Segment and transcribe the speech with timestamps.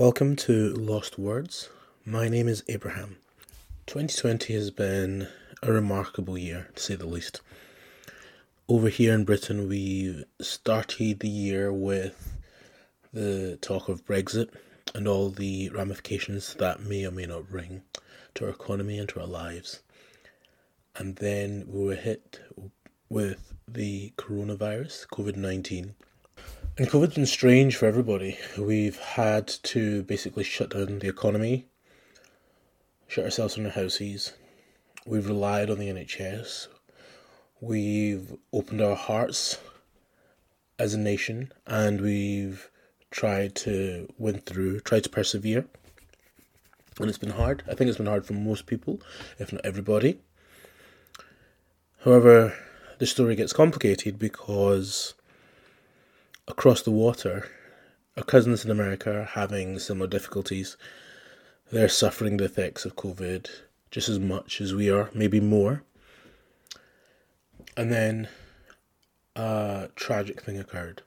[0.00, 1.68] Welcome to Lost Words.
[2.06, 3.18] My name is Abraham.
[3.86, 5.28] 2020 has been
[5.62, 7.42] a remarkable year, to say the least.
[8.66, 12.38] Over here in Britain, we started the year with
[13.12, 14.48] the talk of Brexit
[14.94, 17.82] and all the ramifications that may or may not bring
[18.36, 19.80] to our economy and to our lives.
[20.96, 22.40] And then we were hit
[23.10, 25.94] with the coronavirus, COVID 19
[26.78, 28.38] and COVID's been strange for everybody.
[28.58, 31.66] We've had to basically shut down the economy,
[33.08, 34.32] shut ourselves in our houses.
[35.06, 36.68] We've relied on the NHS.
[37.60, 39.58] We've opened our hearts
[40.78, 42.70] as a nation and we've
[43.10, 45.66] tried to win through, tried to persevere.
[46.98, 47.62] And it's been hard.
[47.68, 49.00] I think it's been hard for most people,
[49.38, 50.20] if not everybody.
[52.04, 52.54] However,
[52.98, 55.14] the story gets complicated because
[56.50, 57.48] across the water,
[58.16, 60.76] our cousins in America are having similar difficulties.
[61.70, 63.48] They're suffering the effects of COVID
[63.92, 65.84] just as much as we are, maybe more.
[67.76, 68.28] And then
[69.36, 71.02] a tragic thing occurred.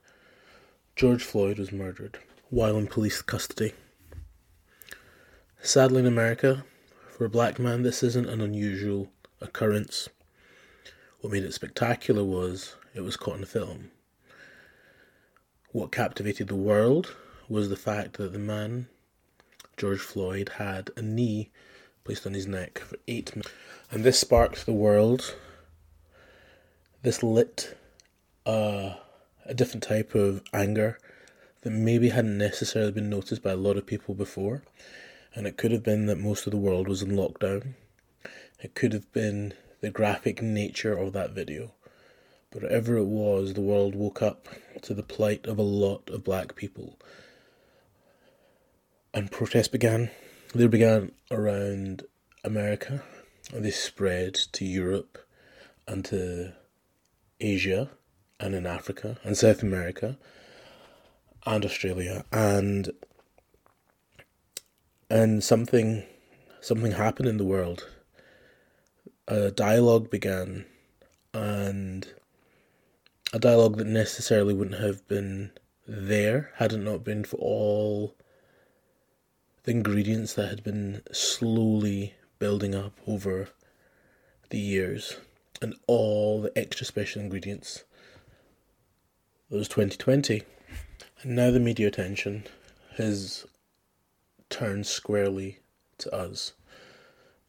[0.96, 3.74] George Floyd was murdered while in police custody.
[5.62, 6.64] Sadly, in America,
[7.10, 9.10] for a black man, this isn't an unusual
[9.42, 10.08] occurrence.
[11.20, 13.90] What made it spectacular was it was caught in a film.
[15.74, 17.16] What captivated the world
[17.48, 18.86] was the fact that the man,
[19.76, 21.50] George Floyd, had a knee
[22.04, 23.50] placed on his neck for eight minutes.
[23.90, 25.34] And this sparked the world.
[27.02, 27.76] This lit
[28.46, 28.94] uh,
[29.44, 30.96] a different type of anger
[31.62, 34.62] that maybe hadn't necessarily been noticed by a lot of people before.
[35.34, 37.74] And it could have been that most of the world was in lockdown.
[38.62, 41.72] It could have been the graphic nature of that video.
[42.54, 44.46] Whatever it was, the world woke up
[44.82, 46.96] to the plight of a lot of black people.
[49.12, 50.10] And protests began.
[50.54, 52.04] They began around
[52.44, 53.02] America,
[53.52, 55.18] and they spread to Europe
[55.88, 56.52] and to
[57.40, 57.90] Asia
[58.38, 60.16] and in Africa and South America
[61.44, 62.90] and Australia and
[65.10, 66.04] and something
[66.60, 67.88] something happened in the world.
[69.26, 70.66] A dialogue began
[71.32, 72.06] and
[73.34, 75.50] a dialogue that necessarily wouldn't have been
[75.88, 78.14] there had it not been for all
[79.64, 83.48] the ingredients that had been slowly building up over
[84.50, 85.16] the years
[85.60, 87.82] and all the extra special ingredients.
[89.50, 90.44] It was 2020.
[91.22, 92.44] And now the media attention
[92.98, 93.46] has
[94.48, 95.58] turned squarely
[95.98, 96.52] to us.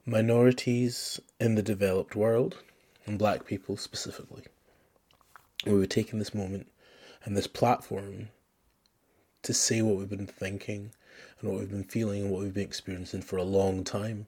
[0.03, 2.57] Minorities in the developed world,
[3.05, 4.45] and black people specifically
[5.65, 6.67] we were taking this moment
[7.23, 8.29] and this platform
[9.41, 10.91] to say what we've been thinking
[11.39, 14.27] and what we've been feeling and what we've been experiencing for a long time.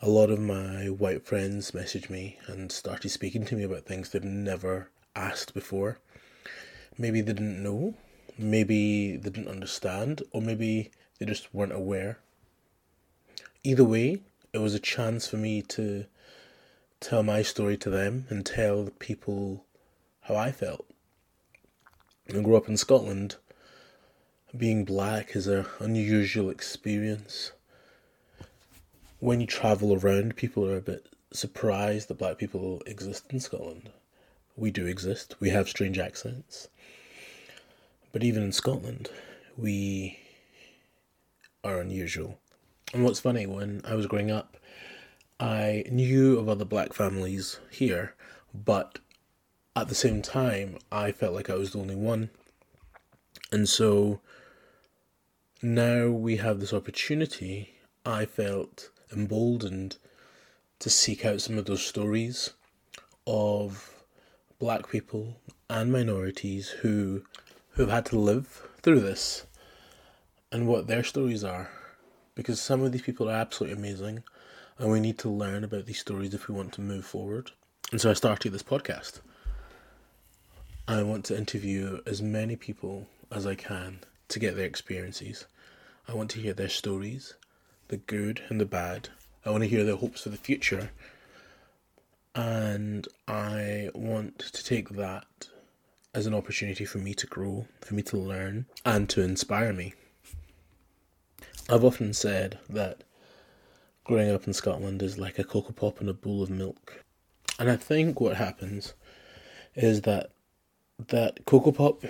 [0.00, 4.10] A lot of my white friends messaged me and started speaking to me about things
[4.10, 5.98] they've never asked before.
[6.98, 7.94] Maybe they didn't know,
[8.36, 12.18] maybe they didn't understand, or maybe they just weren't aware.
[13.62, 16.06] Either way, it was a chance for me to
[17.00, 19.64] tell my story to them and tell the people
[20.22, 20.86] how I felt.
[22.28, 23.36] I grew up in Scotland.
[24.56, 27.52] Being black is an unusual experience.
[29.18, 33.90] When you travel around, people are a bit surprised that black people exist in Scotland.
[34.56, 36.68] We do exist, we have strange accents.
[38.12, 39.08] But even in Scotland,
[39.56, 40.18] we
[41.64, 42.38] are unusual.
[42.92, 44.58] And what's funny, when I was growing up,
[45.40, 48.14] I knew of other black families here,
[48.52, 48.98] but
[49.74, 52.30] at the same time, I felt like I was the only one.
[53.50, 54.20] And so
[55.62, 57.74] now we have this opportunity,
[58.04, 59.96] I felt emboldened
[60.80, 62.50] to seek out some of those stories
[63.26, 64.04] of
[64.58, 65.36] black people
[65.70, 67.22] and minorities who
[67.70, 69.46] who've had to live through this
[70.50, 71.70] and what their stories are
[72.34, 74.22] because some of these people are absolutely amazing
[74.78, 77.50] and we need to learn about these stories if we want to move forward.
[77.92, 79.20] And so I started this podcast.
[80.88, 85.46] I want to interview as many people as I can to get their experiences.
[86.08, 87.34] I want to hear their stories,
[87.86, 89.08] the good and the bad.
[89.46, 90.90] I want to hear their hopes for the future.
[92.34, 95.48] And I want to take that
[96.14, 99.94] as an opportunity for me to grow, for me to learn, and to inspire me.
[101.70, 103.04] I've often said that
[104.02, 107.04] growing up in Scotland is like a cocoa pop and a bowl of milk.
[107.58, 108.94] And I think what happens
[109.76, 110.31] is that
[111.08, 112.04] that Cocoa Pop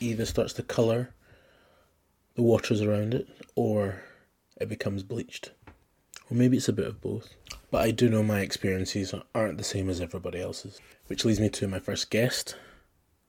[0.00, 1.10] either starts to colour
[2.34, 4.02] the waters around it, or
[4.60, 5.50] it becomes bleached.
[6.30, 7.34] Or maybe it's a bit of both.
[7.70, 10.80] But I do know my experiences aren't the same as everybody else's.
[11.08, 12.56] Which leads me to my first guest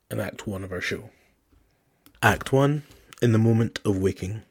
[0.10, 1.10] in Act 1 of our show.
[2.22, 2.84] Act 1
[3.22, 4.44] In the Moment of Waking.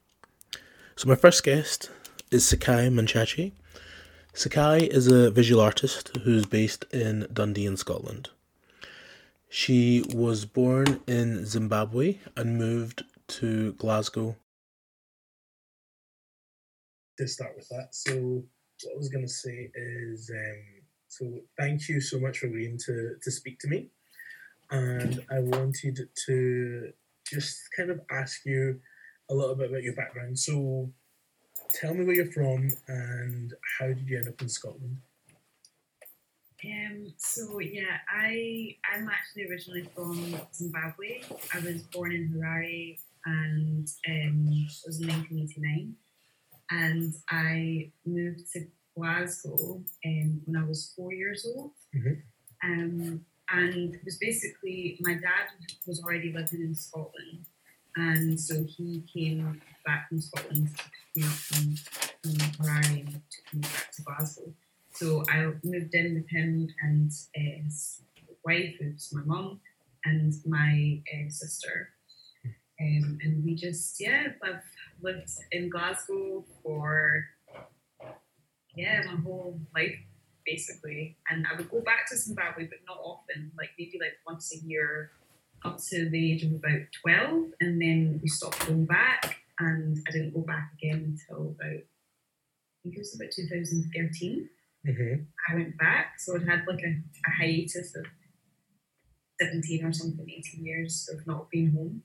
[0.96, 1.90] So, my first guest
[2.30, 3.52] is Sekai Machache.
[4.34, 8.30] Sekai is a visual artist who's based in Dundee in Scotland.
[9.52, 14.36] She was born in Zimbabwe and moved to Glasgow.
[17.18, 20.62] To start with that, so what I was going to say is um,
[21.08, 23.88] so thank you so much for agreeing to, to speak to me.
[24.70, 26.92] And I wanted to
[27.26, 28.78] just kind of ask you
[29.28, 30.38] a little bit about your background.
[30.38, 30.92] So
[31.74, 34.98] tell me where you're from and how did you end up in Scotland?
[36.64, 41.22] Um, so yeah, I I'm actually originally from Zimbabwe.
[41.54, 45.94] I was born in Harare and um, it was in 1989,
[46.70, 48.66] and I moved to
[48.96, 51.72] Glasgow um, when I was four years old.
[51.94, 52.14] Mm-hmm.
[52.62, 53.20] Um,
[53.52, 55.48] and it was basically my dad
[55.86, 57.46] was already living in Scotland,
[57.96, 60.68] and so he came back from Scotland
[61.16, 61.76] me up from,
[62.22, 64.52] from Harare and took me back to Glasgow.
[65.00, 68.02] So I moved in with him and uh, his
[68.44, 69.58] wife, who's my mum,
[70.04, 71.88] and my uh, sister.
[72.78, 74.60] Um, and we just, yeah, I've
[75.00, 77.24] lived in Glasgow for,
[78.76, 79.96] yeah, my whole life,
[80.44, 81.16] basically.
[81.30, 84.58] And I would go back to Zimbabwe, but not often, like maybe like once a
[84.66, 85.12] year
[85.64, 87.52] up to the age of about 12.
[87.62, 92.82] And then we stopped going back, and I didn't go back again until about, I
[92.82, 94.50] think it was about 2013.
[94.86, 95.22] Mm-hmm.
[95.48, 98.06] I went back, so it had like a, a hiatus of
[99.40, 102.02] 17 or something, 18 years of not being home,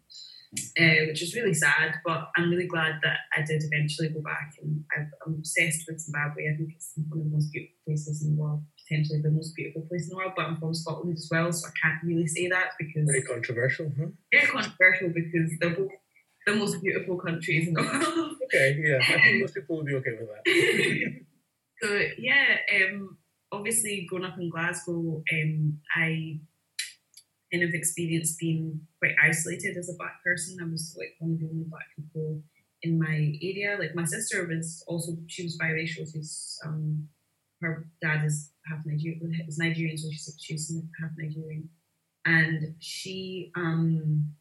[0.80, 1.96] uh, which is really sad.
[2.06, 6.00] But I'm really glad that I did eventually go back, and i am obsessed with
[6.00, 6.52] Zimbabwe.
[6.52, 9.56] I think it's one of the most beautiful places in the world, potentially the most
[9.56, 10.34] beautiful place in the world.
[10.36, 13.92] But I'm from Scotland as well, so I can't really say that because very controversial.
[13.98, 14.08] Huh?
[14.32, 15.92] Very controversial because they're both
[16.46, 17.82] the most beautiful countries in the
[18.16, 18.36] world.
[18.46, 21.22] Okay, yeah, I think most people would be okay with that.
[21.82, 23.18] so yeah, um,
[23.52, 26.40] obviously growing up in Glasgow, um, I
[27.52, 30.58] kind of experienced being quite isolated as a black person.
[30.62, 32.42] I was like one of the only black people
[32.82, 33.78] in my area.
[33.80, 36.12] Like my sister was also she was biracial.
[36.12, 37.08] She's um,
[37.62, 41.70] her dad is half Nigerian, is Nigerian, so she's she's half Nigerian,
[42.26, 44.34] and she um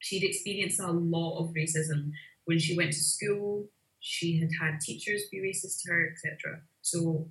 [0.00, 2.12] she'd experienced a lot of racism
[2.44, 3.68] when she went to school
[4.00, 6.60] she had had teachers be racist to her, etc.
[6.82, 7.28] So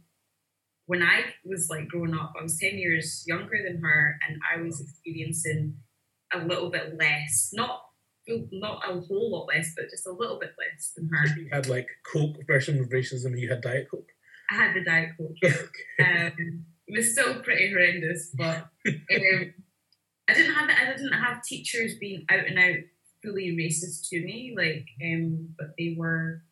[0.85, 4.61] when I was like growing up, I was 10 years younger than her and I
[4.61, 5.75] was experiencing
[6.33, 7.83] a little bit less, not
[8.51, 11.27] not a whole lot less, but just a little bit less than her.
[11.39, 14.09] You had like Coke version of racism, you had Diet Coke?
[14.51, 15.37] I had the Diet Coke.
[16.05, 19.53] um, it was still pretty horrendous, but um,
[20.29, 22.83] I didn't have I didn't have teachers being out and out
[23.23, 26.43] fully racist to me, like um, but they were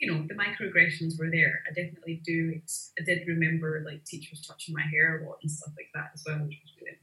[0.00, 1.62] you know, the microaggressions were there.
[1.68, 2.60] I definitely do.
[2.98, 6.24] I did remember like teachers touching my hair a lot and stuff like that as
[6.26, 6.98] well, which was really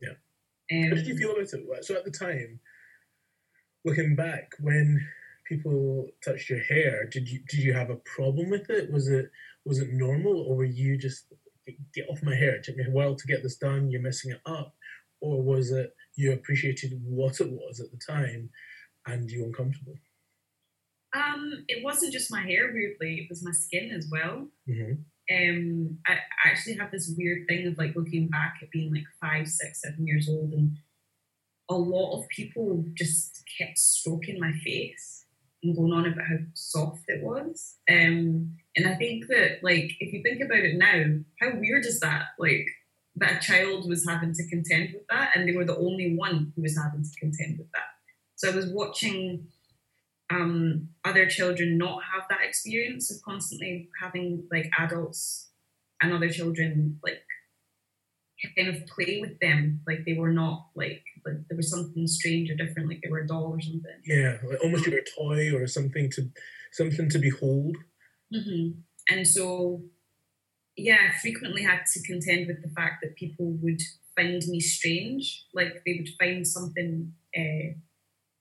[0.00, 0.84] yeah.
[0.84, 1.84] Um, How did you feel about it?
[1.84, 2.60] So at the time,
[3.84, 5.06] looking back, when
[5.46, 8.90] people touched your hair, did you did you have a problem with it?
[8.90, 9.30] Was it
[9.64, 11.32] was it normal, or were you just
[11.94, 12.56] get off my hair?
[12.56, 13.90] It took me a while to get this done.
[13.90, 14.74] You're messing it up,
[15.20, 18.50] or was it you appreciated what it was at the time,
[19.06, 19.94] and you were uncomfortable?
[21.14, 24.48] Um, it wasn't just my hair, weirdly, it was my skin as well.
[24.68, 24.92] Mm-hmm.
[25.30, 29.04] Um, I, I actually have this weird thing of like looking back at being like
[29.20, 30.76] five, six, seven years old, and
[31.70, 35.26] a lot of people just kept stroking my face
[35.62, 37.76] and going on about how soft it was.
[37.90, 42.00] Um, and I think that, like, if you think about it now, how weird is
[42.00, 42.28] that?
[42.38, 42.66] Like,
[43.16, 46.52] that a child was having to contend with that, and they were the only one
[46.56, 47.90] who was having to contend with that.
[48.36, 49.46] So I was watching
[50.32, 55.50] um, other children not have that experience of constantly having like adults
[56.00, 57.22] and other children like
[58.56, 62.50] kind of play with them like they were not like like there was something strange
[62.50, 65.54] or different like they were a doll or something yeah like almost like a toy
[65.54, 66.28] or something to
[66.72, 67.76] something to behold
[68.34, 68.70] mm-hmm.
[69.10, 69.80] and so
[70.76, 73.80] yeah I frequently had to contend with the fact that people would
[74.16, 77.78] find me strange like they would find something uh,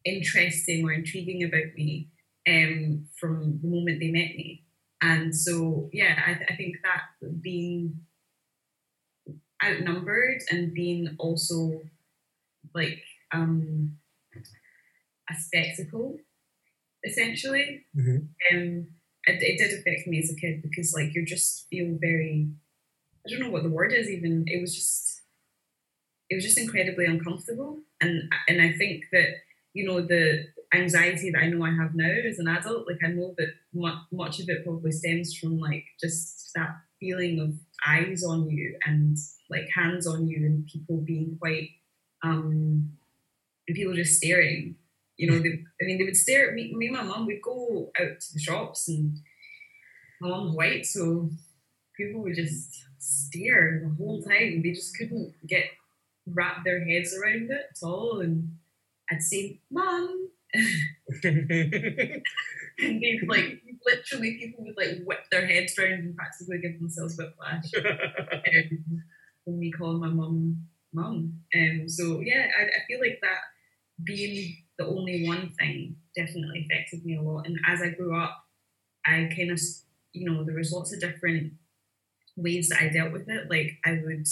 [0.05, 2.09] interesting or intriguing about me
[2.47, 4.63] um, from the moment they met me.
[5.01, 8.01] And so, yeah, I, th- I think that being
[9.63, 11.81] outnumbered and being also
[12.75, 13.03] like,
[13.33, 13.97] um,
[15.29, 16.17] a spectacle,
[17.05, 17.85] essentially.
[17.97, 18.29] Mhm.
[18.51, 18.87] Um,
[19.27, 22.49] it, it did affect me as a kid because like you just feel very,
[23.27, 24.45] I don't know what the word is even.
[24.47, 25.21] It was just,
[26.29, 29.27] it was just incredibly uncomfortable, and and I think that
[29.73, 33.07] you know the anxiety that I know I have now as an adult, like I
[33.07, 37.53] know that mu- much of it probably stems from like just that feeling of
[37.85, 39.17] eyes on you and
[39.49, 41.69] like hands on you and people being quite
[42.23, 42.91] um
[43.67, 44.75] and people just staring.
[45.17, 46.73] You know, they, I mean, they would stare at me.
[46.73, 49.17] Me and my mum would go out to the shops, and
[50.19, 51.29] my mum's white, so
[51.95, 54.61] people would just stare the whole time.
[54.61, 55.65] They just couldn't get
[56.25, 58.21] wrap their heads around it at all.
[58.21, 58.57] And
[59.11, 62.23] I'd say, "Mum," and
[62.79, 67.65] they'd like literally people would like whip their heads around and practically give themselves whiplash
[67.77, 69.03] um,
[69.45, 71.41] when me calling my mum mum.
[71.55, 73.39] Um, so yeah, I, I feel like that
[74.03, 77.45] being the only one thing definitely affected me a lot.
[77.45, 78.45] And as I grew up,
[79.05, 79.59] I kind of
[80.13, 81.53] you know there was lots of different
[82.35, 83.49] ways that I dealt with it.
[83.49, 84.27] Like I would.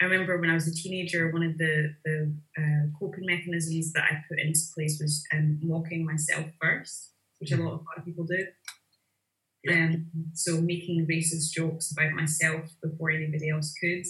[0.00, 4.04] I remember when I was a teenager, one of the, the uh, coping mechanisms that
[4.04, 8.24] I put into place was um, mocking myself first, which a lot of other people
[8.24, 8.46] do.
[9.62, 9.74] Yeah.
[9.74, 14.04] Um, so making racist jokes about myself before anybody else could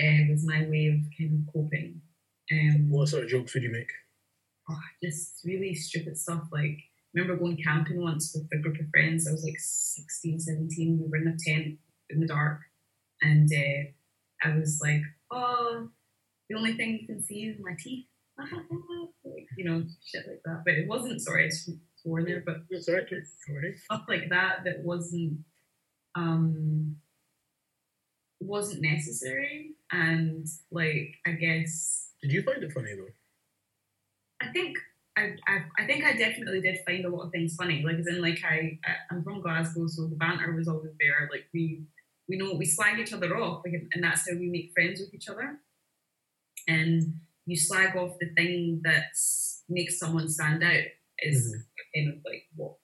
[0.00, 2.00] uh, was my way of kind of coping.
[2.52, 3.90] Um, what sort of jokes would you make?
[4.70, 6.44] oh, just really stupid stuff.
[6.52, 6.78] Like,
[7.14, 9.26] remember going camping once with a group of friends.
[9.26, 11.00] I was like 16, 17.
[11.00, 11.78] We were in a tent
[12.10, 12.60] in the dark,
[13.22, 13.90] and uh,
[14.42, 15.88] I was like, oh,
[16.48, 18.06] the only thing you can see is my teeth.
[18.38, 20.62] like, you know, shit like that.
[20.64, 21.50] But it wasn't, sorry, I
[22.02, 22.82] swore there, but right.
[22.82, 23.76] Sorry.
[23.84, 25.38] stuff like that that wasn't
[26.14, 26.96] um
[28.40, 33.12] wasn't necessary and like i guess Did you find it funny though?
[34.40, 34.76] i think
[35.16, 37.82] I, I, I think I definitely did find a lot of things funny.
[37.84, 41.28] Like, as in, like I, I I'm from Glasgow, so the banter was always there.
[41.30, 41.82] Like we,
[42.30, 45.28] we know we slag each other off, and that's how we make friends with each
[45.28, 45.58] other.
[46.68, 47.02] And
[47.44, 49.06] you slag off the thing that
[49.68, 50.84] makes someone stand out
[51.18, 51.56] is
[51.94, 52.76] kind of like what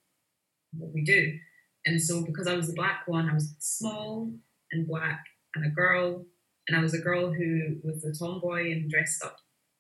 [0.77, 1.33] what we do.
[1.87, 4.33] And so because I was the black one, I was small
[4.73, 5.23] and black
[5.55, 6.27] and a girl,
[6.67, 9.37] and I was a girl who was a tomboy and dressed up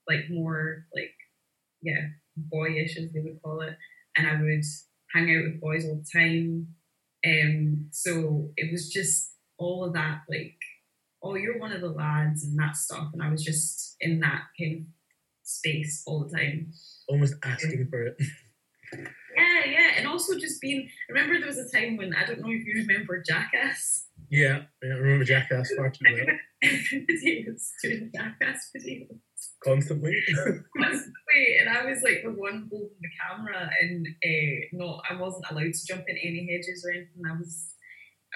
[0.08, 1.14] like more like
[1.82, 2.06] yeah
[2.36, 3.76] boyish as they would call it,
[4.16, 4.64] and I would
[5.12, 6.68] hang out with boys all the time.
[7.26, 10.56] Um, so it was just all of that like,
[11.22, 14.42] oh, you're one of the lads and that stuff, and I was just in that
[14.58, 14.86] kind of
[15.42, 16.72] space all the time.
[17.08, 18.16] Almost asking for it.
[19.36, 20.88] Yeah, yeah, and also just being.
[21.10, 24.06] I remember there was a time when I don't know if you remember Jackass.
[24.30, 26.26] Yeah, yeah, I remember Jackass far too well.
[26.64, 29.18] videos doing Jackass videos
[29.62, 30.14] Constantly.
[30.76, 35.46] constantly, and I was like the one holding the camera, and uh, no, I wasn't
[35.50, 37.22] allowed to jump in any hedges or anything.
[37.28, 37.74] I was,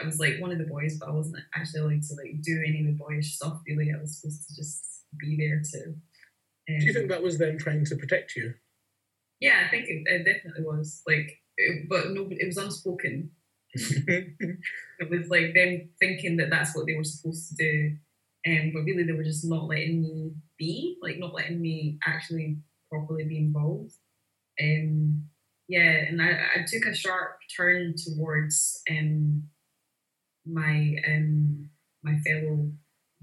[0.00, 2.62] I was like one of the boys, but I wasn't actually allowed to like do
[2.66, 3.60] any of the boyish stuff.
[3.66, 5.88] Really, I was supposed to just be there to.
[5.88, 8.54] Um, Do you think that was them trying to protect you?
[9.40, 13.30] Yeah, I think it, it definitely was like, it, but no, it was unspoken.
[13.72, 17.96] it was like them thinking that that's what they were supposed to do,
[18.46, 22.58] um, but really they were just not letting me be, like not letting me actually
[22.90, 23.94] properly be involved.
[24.60, 25.24] Um,
[25.68, 29.44] yeah, and I, I took a sharp turn towards um,
[30.52, 31.68] my um,
[32.02, 32.70] my fellow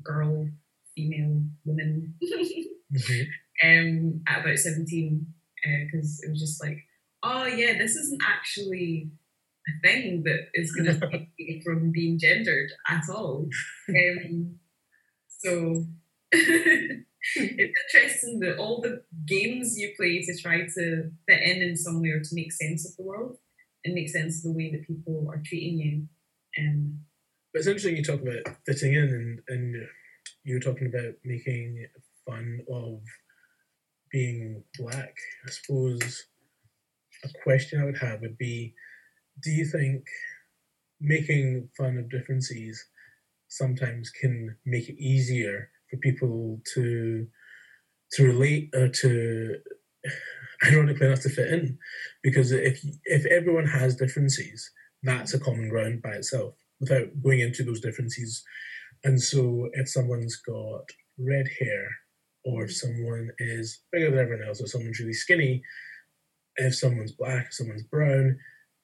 [0.03, 0.47] girl,
[0.95, 2.15] female woman,
[2.93, 3.27] Mhm.
[3.63, 6.77] um, at about seventeen, because it was just like,
[7.23, 9.09] oh yeah, this isn't actually
[9.67, 13.47] a thing that is going to stop me from being gendered at all.
[13.89, 14.59] Um,
[15.27, 15.85] so
[16.31, 17.05] it's
[17.35, 22.29] interesting that all the games you play to try to fit in in somewhere to
[22.35, 23.37] make sense of the world
[23.85, 26.07] and make sense of the way that people are treating you.
[26.59, 26.99] Um,
[27.57, 29.87] But it's interesting you talk about fitting in, and, and
[30.43, 31.87] you were talking about making
[32.23, 33.01] fun of
[34.11, 35.15] being black.
[35.43, 36.25] I suppose
[37.23, 38.75] a question I would have would be
[39.41, 40.03] do you think
[41.01, 42.85] making fun of differences
[43.47, 47.25] sometimes can make it easier for people to
[48.11, 49.55] to relate or to
[50.63, 51.79] ironically enough to fit in
[52.21, 54.69] because if if everyone has differences
[55.01, 58.43] that's a common ground by itself without going into those differences
[59.03, 60.83] and so if someone's got
[61.17, 61.87] red hair
[62.45, 65.61] or if someone is bigger than everyone else or someone's really skinny
[66.57, 68.37] if someone's black if someone's brown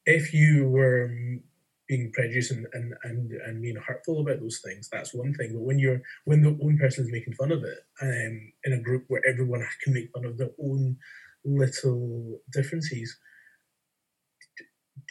[0.05, 1.39] if you were mm,
[1.87, 5.51] being prejudiced and, and, and, and being hurtful about those things, that's one thing.
[5.53, 8.81] But when you're when the one person is making fun of it, um, in a
[8.81, 10.97] group where everyone can make fun of their own
[11.45, 13.17] little differences.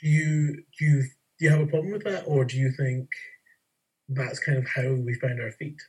[0.00, 1.04] Do you do you
[1.38, 3.08] do you have a problem with that, or do you think
[4.08, 5.80] that's kind of how we find our feet?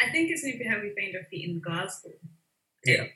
[0.00, 2.10] I think it's maybe how we find our feet in Glasgow.
[2.84, 3.06] Yeah.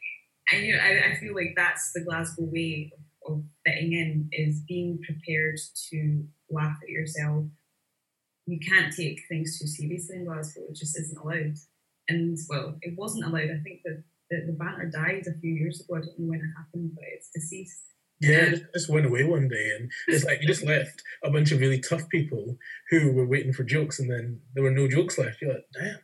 [0.53, 2.91] And you know, I, I feel like that's the Glasgow way
[3.27, 5.59] of, of fitting in is being prepared
[5.91, 7.45] to laugh at yourself.
[8.47, 10.63] You can't take things too seriously in Glasgow.
[10.69, 11.57] It just isn't allowed.
[12.09, 13.51] And well, it wasn't allowed.
[13.51, 15.97] I think that the, the banter died a few years ago.
[15.97, 17.85] I don't know when it happened, but it's deceased.
[18.21, 21.53] Yeah, it just went away one day, and it's like you just left a bunch
[21.53, 22.59] of really tough people
[22.91, 25.41] who were waiting for jokes, and then there were no jokes left.
[25.41, 25.97] You're like, damn.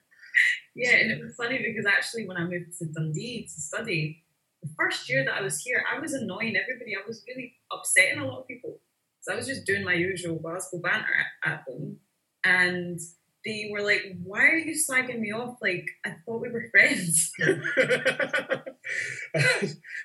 [0.74, 4.24] Yeah, and it was funny because actually, when I moved to Dundee to study,
[4.62, 6.94] the first year that I was here, I was annoying everybody.
[6.96, 8.80] I was really upsetting a lot of people.
[9.20, 11.12] So I was just doing my usual Glasgow banter
[11.44, 11.98] at, at them,
[12.44, 12.98] and
[13.44, 15.58] they were like, "Why are you slagging me off?
[15.60, 17.30] Like I thought we were friends."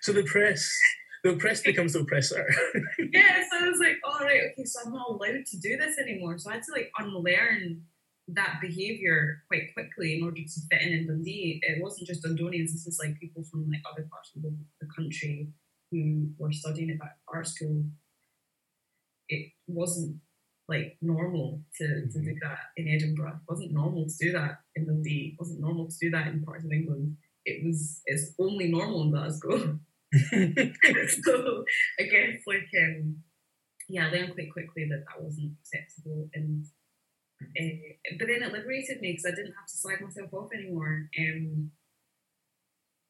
[0.02, 0.78] so the press
[1.24, 2.48] the oppressed becomes the oppressor.
[3.14, 5.98] yeah, so I was like, all right, okay, so I'm not allowed to do this
[6.00, 6.38] anymore.
[6.38, 7.84] So I had to like unlearn
[8.30, 11.60] that behavior quite quickly in order to fit in in Dundee.
[11.64, 14.88] It wasn't just Dundonians, this is like people from like other parts of the, the
[14.96, 15.50] country
[15.92, 17.84] who were studying at that art school.
[19.30, 20.18] It wasn't
[20.68, 22.24] like normal to, to mm-hmm.
[22.24, 23.40] do that in Edinburgh.
[23.42, 25.34] It wasn't normal to do that in Dundee.
[25.34, 27.18] It wasn't normal to do that in parts of England.
[27.46, 29.80] It was it's only normal in Glasgow.
[31.24, 31.64] so
[32.00, 33.24] I guess like um
[33.90, 36.66] yeah, I learned quite quickly that that wasn't acceptable, and
[37.42, 41.10] uh, but then it liberated me because I didn't have to slag myself off anymore.
[41.20, 41.72] Um,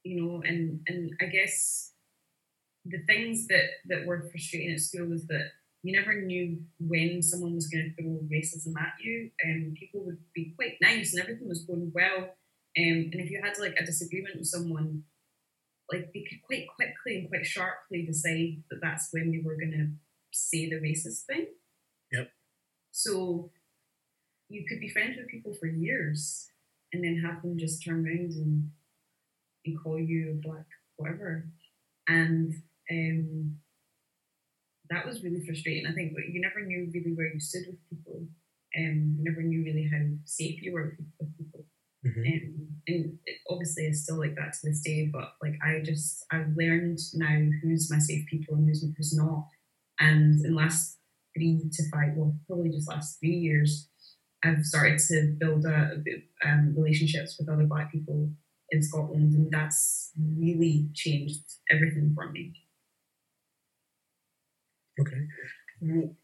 [0.04, 1.94] you know, and and I guess
[2.86, 5.52] the things that that were frustrating at school was that
[5.84, 10.04] you never knew when someone was going to throw racism at you, and um, people
[10.06, 12.36] would be quite nice and everything was going well.
[12.78, 15.04] Um, and if you had like a disagreement with someone,
[15.92, 19.72] like they could quite quickly and quite sharply decide that that's when they were going
[19.72, 19.90] to
[20.32, 21.48] say the racist thing.
[22.12, 22.32] Yep.
[22.92, 23.52] So
[24.50, 26.48] you could be friends with people for years
[26.94, 28.70] and then have them just turn around and,
[29.66, 30.66] and call you black
[30.98, 31.48] whatever.
[32.08, 32.54] And
[32.90, 33.58] um,
[34.90, 35.88] that was really frustrating.
[35.88, 38.28] I think but you never knew really where you stood with people.
[38.74, 41.66] and um, you never knew really how safe you were with people.
[42.06, 42.22] Mm-hmm.
[42.22, 46.26] Um, and it obviously it's still like that to this day, but like I just
[46.32, 49.48] I've learned now who's my safe people and who's who's not.
[50.00, 50.98] And in the last
[51.36, 53.88] three to five, well, probably just last three years,
[54.44, 56.02] I've started to build a,
[56.44, 58.32] a um, relationships with other Black people
[58.72, 62.54] in Scotland, and that's really changed everything for me.
[65.00, 65.22] Okay,
[65.82, 66.16] well,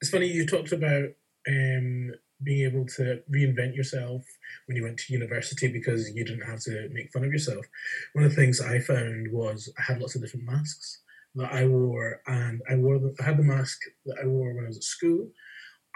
[0.00, 1.10] it's funny you talked about
[1.48, 2.12] um,
[2.44, 4.22] being able to reinvent yourself
[4.66, 7.64] when you went to university because you didn't have to make fun of yourself.
[8.12, 11.02] One of the things I found was I had lots of different masks
[11.34, 14.64] that I wore, and I wore the, I had the mask that I wore when
[14.64, 15.30] I was at school.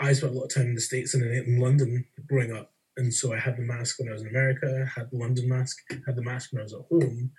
[0.01, 3.13] I spent a lot of time in the States and in London growing up, and
[3.13, 6.17] so I had the mask when I was in America, had the London mask, had
[6.17, 7.31] the mask when I was at home,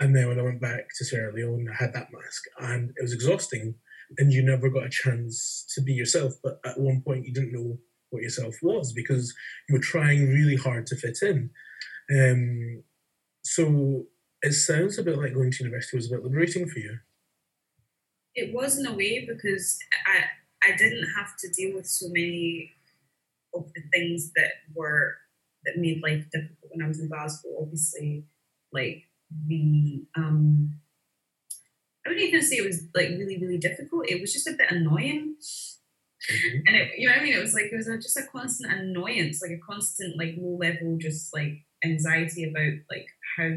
[0.00, 3.02] and then when I went back to Sierra Leone, I had that mask, and it
[3.02, 3.74] was exhausting,
[4.18, 6.34] and you never got a chance to be yourself.
[6.42, 7.78] But at one point, you didn't know
[8.10, 9.34] what yourself was because
[9.68, 11.50] you were trying really hard to fit in.
[12.10, 12.82] Um,
[13.44, 14.06] so
[14.42, 16.98] it sounds a bit like going to university was a bit liberating for you.
[18.34, 20.24] It was in a way because I
[20.68, 22.72] I didn't have to deal with so many
[23.54, 25.16] of the things that were
[25.64, 27.48] that made life difficult when I was in Glasgow.
[27.60, 28.24] Obviously,
[28.72, 29.04] like
[29.46, 30.78] the um,
[32.04, 34.08] I wouldn't even say it was like really really difficult.
[34.08, 35.36] It was just a bit annoying
[36.30, 36.58] Mm-hmm.
[36.66, 37.34] And it, you know what I mean?
[37.34, 40.56] It was like it was a, just a constant annoyance, like a constant like low
[40.56, 43.50] level, just like anxiety about like how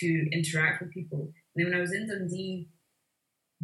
[0.00, 1.32] to interact with people.
[1.54, 2.68] And then when I was in Dundee,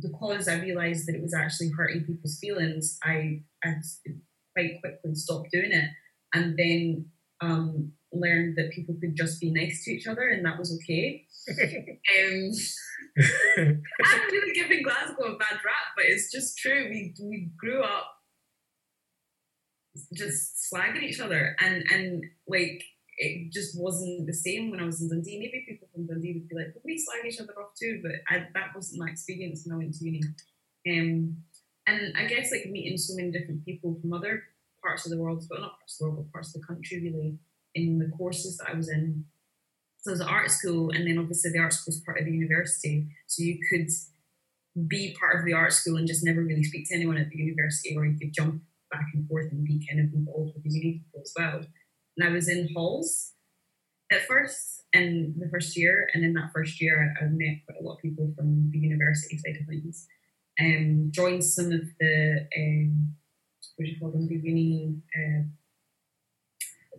[0.00, 3.74] because I realised that it was actually hurting people's feelings, I, I
[4.54, 5.90] quite quickly stopped doing it,
[6.32, 7.06] and then
[7.40, 11.26] um, learned that people could just be nice to each other, and that was okay.
[11.48, 12.52] um,
[13.18, 16.88] I'm really giving Glasgow a bad rap, but it's just true.
[16.90, 18.06] We we grew up
[20.14, 22.82] just slagging each other, and and like
[23.18, 25.38] it just wasn't the same when I was in Dundee.
[25.38, 28.46] Maybe people from Dundee would be like, we slag each other off too, but I,
[28.54, 30.22] that wasn't my experience when I went to uni.
[30.88, 31.36] Um,
[31.86, 34.42] and I guess like meeting so many different people from other
[34.82, 37.00] parts of the world, but not parts of the world, but parts of the country
[37.00, 37.38] really,
[37.74, 39.24] in the courses that I was in
[40.02, 42.32] so it was art school, and then obviously the art school was part of the
[42.32, 43.06] university.
[43.28, 43.86] So you could
[44.88, 47.38] be part of the art school and just never really speak to anyone at the
[47.38, 50.70] university, or you could jump back and forth and be kind of involved with the
[50.70, 51.60] uni people as well.
[52.16, 53.32] And I was in halls,
[54.10, 57.84] at first in the first year, and in that first year, I, met quite a
[57.84, 60.08] lot of people from the university side of things.
[60.60, 63.14] Um, joined some of the um,
[63.76, 64.26] what do you call them?
[64.26, 64.96] The uni.
[65.16, 65.42] Uh,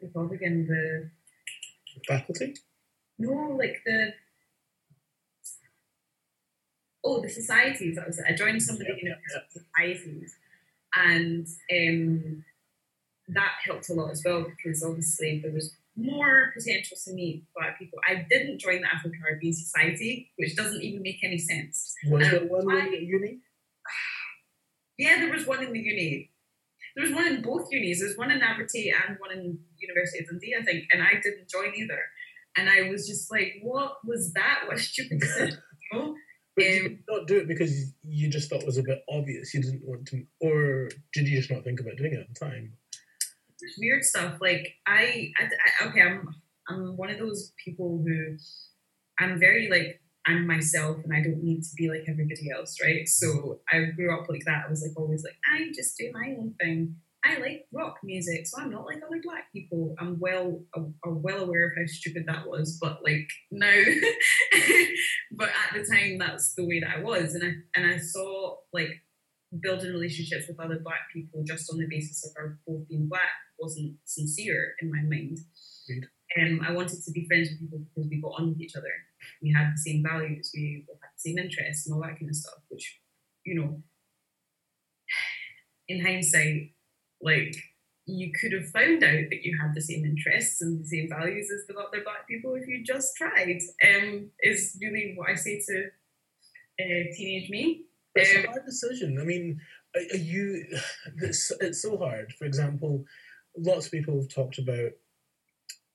[0.04, 0.68] what do you call it again?
[0.68, 1.10] The
[2.08, 2.56] faculty.
[3.20, 4.14] No, like the
[7.04, 7.96] oh, the societies.
[7.96, 8.26] That was it.
[8.28, 9.62] I joined some of the yeah, university yeah.
[9.62, 10.36] societies,
[10.96, 12.46] and um,
[13.30, 17.78] that helped a lot as well because obviously there was more potential to meet black
[17.78, 18.00] people.
[18.08, 21.94] I didn't join the Afro Caribbean Society, which doesn't even make any sense.
[22.08, 23.40] Was there one in the uni?
[24.96, 26.30] Yeah, there was one in the uni.
[26.96, 28.00] There was one in both unis.
[28.00, 31.14] There was one in Abertay and one in University of Dundee, I think, and I
[31.22, 32.00] didn't join either.
[32.56, 34.66] And I was just like, what was that?
[34.68, 35.58] What stupid decision?
[36.56, 39.54] But um, did not do it because you just thought it was a bit obvious?
[39.54, 42.40] You didn't want to, or did you just not think about doing it at the
[42.40, 42.74] time?
[43.80, 44.38] Weird stuff.
[44.42, 45.50] Like I, I,
[45.82, 46.28] I okay, I'm
[46.68, 48.38] I'm one of those people who
[49.20, 53.08] I'm very like I'm myself and I don't need to be like everybody else, right?
[53.08, 54.66] So I grew up like that.
[54.66, 56.96] I was like always like, I just do my own thing.
[57.26, 59.96] I like rock music, so I'm not like other black people.
[59.98, 63.72] I'm well I'm, well aware of how stupid that was, but like now,
[65.32, 68.58] but at the time that's the way that I was, and I and I saw
[68.74, 68.90] like
[69.62, 73.32] building relationships with other black people just on the basis of our both being black
[73.60, 75.40] wasn't sincere in my mind.
[76.36, 78.76] And um, I wanted to be friends with people because we got on with each
[78.76, 78.92] other.
[79.42, 82.36] We had the same values, we had the same interests, and all that kind of
[82.36, 82.60] stuff.
[82.70, 83.00] Which,
[83.46, 83.82] you know,
[85.88, 86.72] in hindsight,
[87.22, 87.56] like
[88.06, 91.50] you could have found out that you had the same interests and the same values
[91.52, 93.60] as the other black people if you just tried.
[93.84, 95.86] Um, is really what I say to
[96.82, 97.84] uh, teenage me.
[98.16, 99.18] It's um, a hard decision.
[99.20, 99.60] I mean,
[99.96, 100.66] are you?
[101.22, 102.34] It's, it's so hard.
[102.38, 103.06] For example,
[103.58, 104.92] lots of people have talked about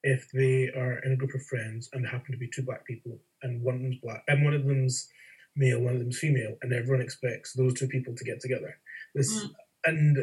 [0.03, 3.19] if they are in a group of friends and happen to be two black people
[3.43, 5.09] and one of them's black and one of them's
[5.57, 8.79] male, one of them's female, and everyone expects those two people to get together.
[9.15, 9.51] This mm.
[9.85, 10.17] and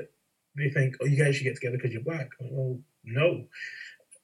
[0.55, 2.29] they think, oh, you guys should get together because you're black.
[2.39, 3.45] Well, no.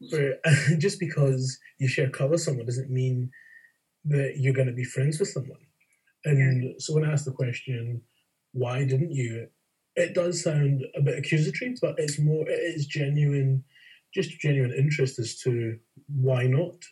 [0.10, 0.36] For,
[0.78, 3.32] just because you share color with someone doesn't mean
[4.06, 5.60] that you're going to be friends with someone.
[6.24, 6.70] And yeah.
[6.80, 8.02] so when I asked the question,
[8.54, 9.48] why didn't you?
[9.96, 13.64] It does sound a bit accusatory, but it's more, it is genuine,
[14.14, 16.84] just genuine interest as to why not.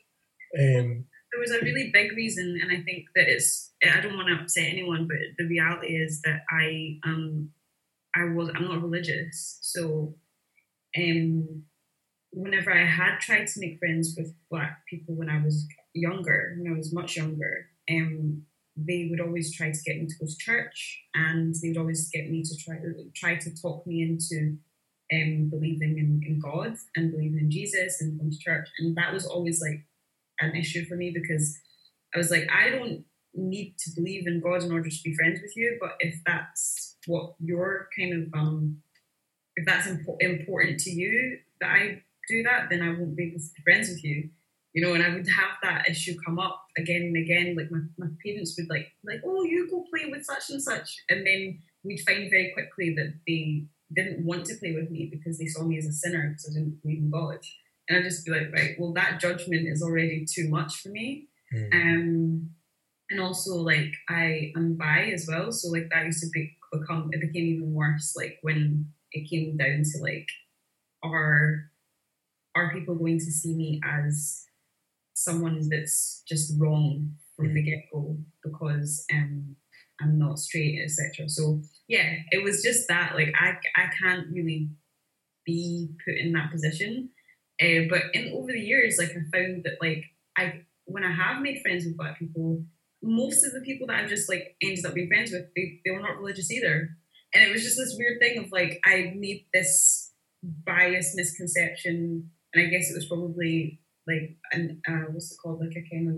[0.58, 4.30] Um, there was a really big reason, and I think that it's, I don't want
[4.30, 7.50] to upset anyone, but the reality is that I um,
[8.16, 10.16] I was I'm not religious, so
[10.98, 11.64] um,
[12.32, 16.74] whenever I had tried to make friends with black people when I was younger, when
[16.74, 18.44] I was much younger, um,
[18.76, 22.10] they would always try to get me to go to church, and they would always
[22.10, 22.80] get me to try
[23.16, 24.58] try to talk me into
[25.14, 29.14] um, believing in, in God and believing in Jesus and going to church, and that
[29.14, 29.86] was always like
[30.40, 31.58] an issue for me because
[32.14, 35.40] I was like, I don't need to believe in God in order to be friends
[35.42, 38.82] with you, but if that's what your kind of um,
[39.56, 43.40] if that's impo- important to you that I do that, then I won't be able
[43.40, 44.30] to be friends with you.
[44.74, 47.56] You know, and I would have that issue come up again and again.
[47.58, 51.04] Like my, my parents would like like, oh, you go play with such and such,
[51.10, 55.38] and then we'd find very quickly that they didn't want to play with me because
[55.38, 57.40] they saw me as a sinner because I didn't believe in God.
[57.88, 61.28] And I'd just be like, right, well, that judgment is already too much for me.
[61.54, 61.74] Mm.
[61.74, 62.50] Um,
[63.10, 67.10] and also like I am bi as well, so like that used to be become
[67.12, 70.28] it became even worse like when it came down to like
[71.04, 71.72] are
[72.56, 74.46] are people going to see me as
[75.14, 79.56] someone that's just wrong from the get go because um
[80.02, 81.30] I'm not straight, etc.
[81.30, 84.70] So yeah, it was just that like I I can't really
[85.46, 87.10] be put in that position.
[87.62, 90.06] Uh, but in over the years, like I found that like
[90.38, 92.64] I when I have made friends with black people,
[93.02, 95.92] most of the people that I've just like ended up being friends with, they, they
[95.92, 96.90] were not religious either.
[97.34, 100.12] And it was just this weird thing of like, I made this
[100.44, 105.62] bias misconception, and I guess it was probably like, an, uh, what's it called?
[105.62, 106.16] Like a kind of,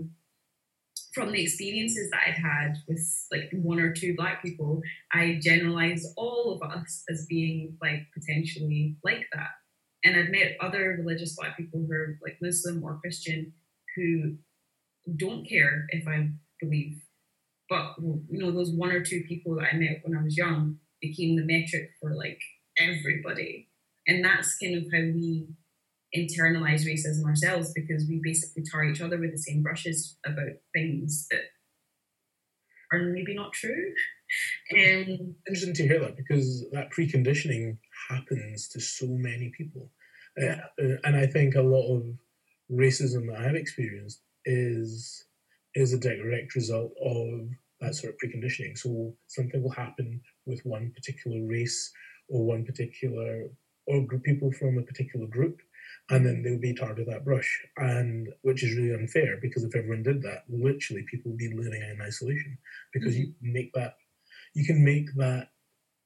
[1.14, 4.80] from the experiences that I'd had with like one or two black people,
[5.12, 9.50] I generalized all of us as being like potentially like that.
[10.04, 13.52] And I'd met other religious black people who are like Muslim or Christian
[13.96, 14.36] who
[15.16, 17.02] don't care if I'm believe.
[17.68, 20.78] But you know, those one or two people that I met when I was young
[21.00, 22.40] became the metric for like
[22.78, 23.68] everybody,
[24.06, 25.46] and that's kind of how we
[26.16, 31.26] internalize racism ourselves because we basically tar each other with the same brushes about things
[31.30, 31.40] that
[32.92, 33.92] are maybe not true.
[34.74, 39.90] Um, Interesting to hear that because that preconditioning happens to so many people,
[40.42, 42.04] uh, uh, and I think a lot of
[42.70, 45.24] racism that I've experienced is
[45.74, 47.48] is a direct result of
[47.80, 48.76] that sort of preconditioning.
[48.76, 51.90] So something will happen with one particular race
[52.28, 53.48] or one particular
[53.86, 55.60] or group people from a particular group,
[56.10, 59.74] and then they'll be tarred with that brush, and which is really unfair because if
[59.74, 62.58] everyone did that, literally people would be living in isolation
[62.92, 63.32] because mm-hmm.
[63.40, 63.94] you make that
[64.54, 65.48] you can make that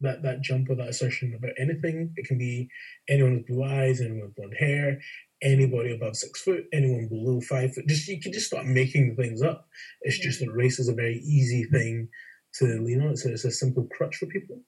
[0.01, 2.13] that that jump or that assertion about anything.
[2.17, 2.69] It can be
[3.09, 4.99] anyone with blue eyes, anyone with blonde hair,
[5.43, 7.87] anybody above six foot, anyone below five foot.
[7.87, 9.67] Just you can just start making things up.
[10.03, 12.09] It's just that race is a very easy thing
[12.55, 13.11] to lean on.
[13.11, 14.61] It's a, it's a simple crutch for people.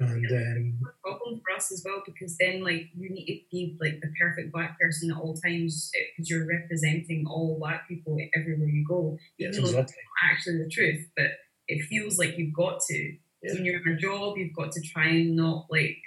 [0.00, 4.00] And um, problem for us as well because then like you need to be like
[4.00, 8.68] the perfect black person at all times because eh, you're representing all black people everywhere
[8.68, 9.16] you go.
[9.38, 9.94] Yes, exactly.
[10.22, 11.32] actually the truth, but
[11.68, 13.16] it feels like you've got to.
[13.42, 13.54] Yeah.
[13.54, 15.98] When you're in a job, you've got to try and not like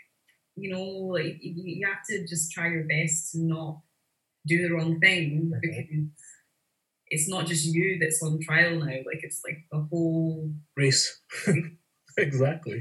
[0.58, 3.80] you know, like you, you have to just try your best to not
[4.48, 5.60] do the wrong thing mm-hmm.
[5.62, 6.10] because
[7.10, 8.86] it's not just you that's on trial now.
[8.86, 11.22] Like it's like the whole race.
[12.18, 12.80] exactly.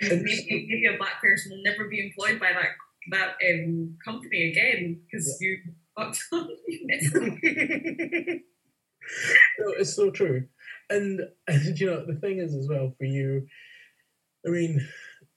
[0.00, 2.70] Maybe, maybe a black person will never be employed by that
[3.10, 5.48] that um, company again because yeah.
[5.48, 5.58] you
[5.96, 6.48] fucked up.
[9.58, 10.46] no, it's so true.
[10.90, 13.46] And, and you know the thing is as well for you.
[14.46, 14.86] I mean,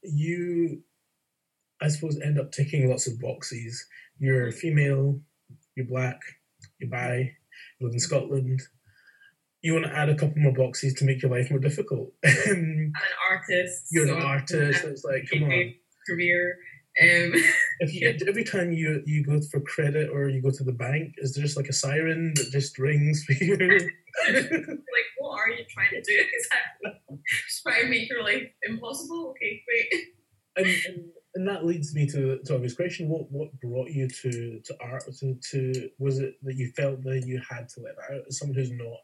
[0.03, 0.83] you
[1.81, 3.85] I suppose, end up ticking lots of boxes.
[4.19, 5.19] You're female,
[5.75, 6.19] you're black,
[6.79, 7.35] you're bi,
[7.79, 8.61] you live in Scotland.
[9.61, 12.13] You want to add a couple more boxes to make your life more difficult.
[12.25, 12.93] I'm an
[13.31, 13.87] artist.
[13.91, 14.83] You're so an artist.
[14.85, 15.73] It's like, come on.
[16.07, 16.57] Career.
[17.01, 17.33] Um.
[17.79, 21.13] if you every time you you go for credit or you go to the bank,
[21.17, 23.55] is there just like a siren that just rings for you?
[24.27, 27.19] like, what are you trying to do exactly?
[27.47, 29.29] Just try and make your life impossible?
[29.31, 30.03] Okay, great.
[30.55, 34.59] And, and and that leads me to to obvious question: what what brought you to
[34.59, 35.03] to art?
[35.19, 38.23] To, to was it that you felt that you had to let out?
[38.27, 38.97] As someone who's not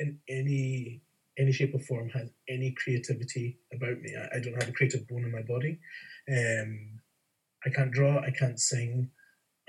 [0.00, 1.02] in any
[1.38, 4.14] any shape or form has any creativity about me.
[4.14, 5.78] I, I don't have a creative bone in my body.
[6.30, 7.00] Um,
[7.64, 8.20] I can't draw.
[8.20, 9.10] I can't sing.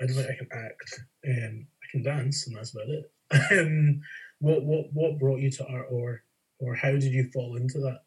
[0.00, 1.00] I don't think I can act.
[1.26, 3.10] Um, I can dance, and that's about it.
[3.52, 4.00] um,
[4.40, 6.24] what what what brought you to art, or
[6.58, 8.00] or how did you fall into that?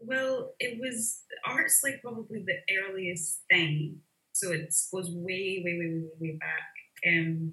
[0.00, 3.98] Well, it was art's like probably the earliest thing,
[4.32, 6.72] so it goes way, way, way, way, way back.
[7.06, 7.52] Um,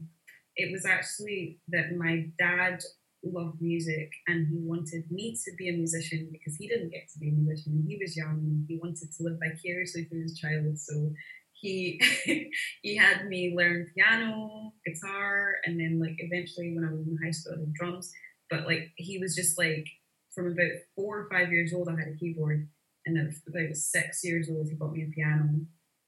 [0.55, 2.81] it was actually that my dad
[3.23, 7.19] loved music and he wanted me to be a musician because he didn't get to
[7.19, 8.39] be a musician when he was young.
[8.39, 11.11] and He wanted to live vicariously through his child, so
[11.53, 12.01] he
[12.81, 17.31] he had me learn piano, guitar, and then like eventually when I was in high
[17.31, 18.11] school, I did drums.
[18.49, 19.87] But like he was just like
[20.33, 22.67] from about four or five years old, I had a keyboard,
[23.05, 25.59] and then about six years old, he bought me a piano,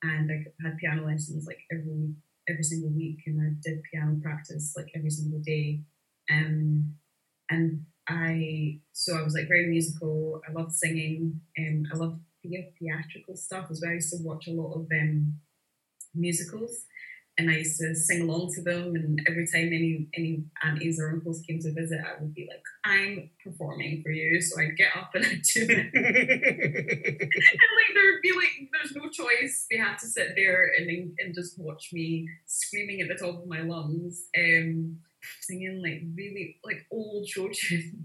[0.03, 2.13] and I had piano lessons like every
[2.49, 5.81] every single week, and I did piano practice like every single day,
[6.31, 6.95] um,
[7.51, 10.41] and I so I was like very musical.
[10.47, 13.91] I loved singing, and I loved the theatrical stuff as well.
[13.91, 15.35] I used to watch a lot of um,
[16.15, 16.85] musicals
[17.37, 18.95] and I used to sing along to them.
[18.95, 22.63] And every time any any aunties or uncles came to visit, I would be like,
[22.83, 27.31] "I'm performing for you." So I'd get up and I'd do it, and
[27.77, 29.67] like there would be like, "There's no choice.
[29.69, 33.47] They have to sit there and and just watch me screaming at the top of
[33.47, 34.99] my lungs, um,
[35.41, 37.95] singing like really like old show tunes."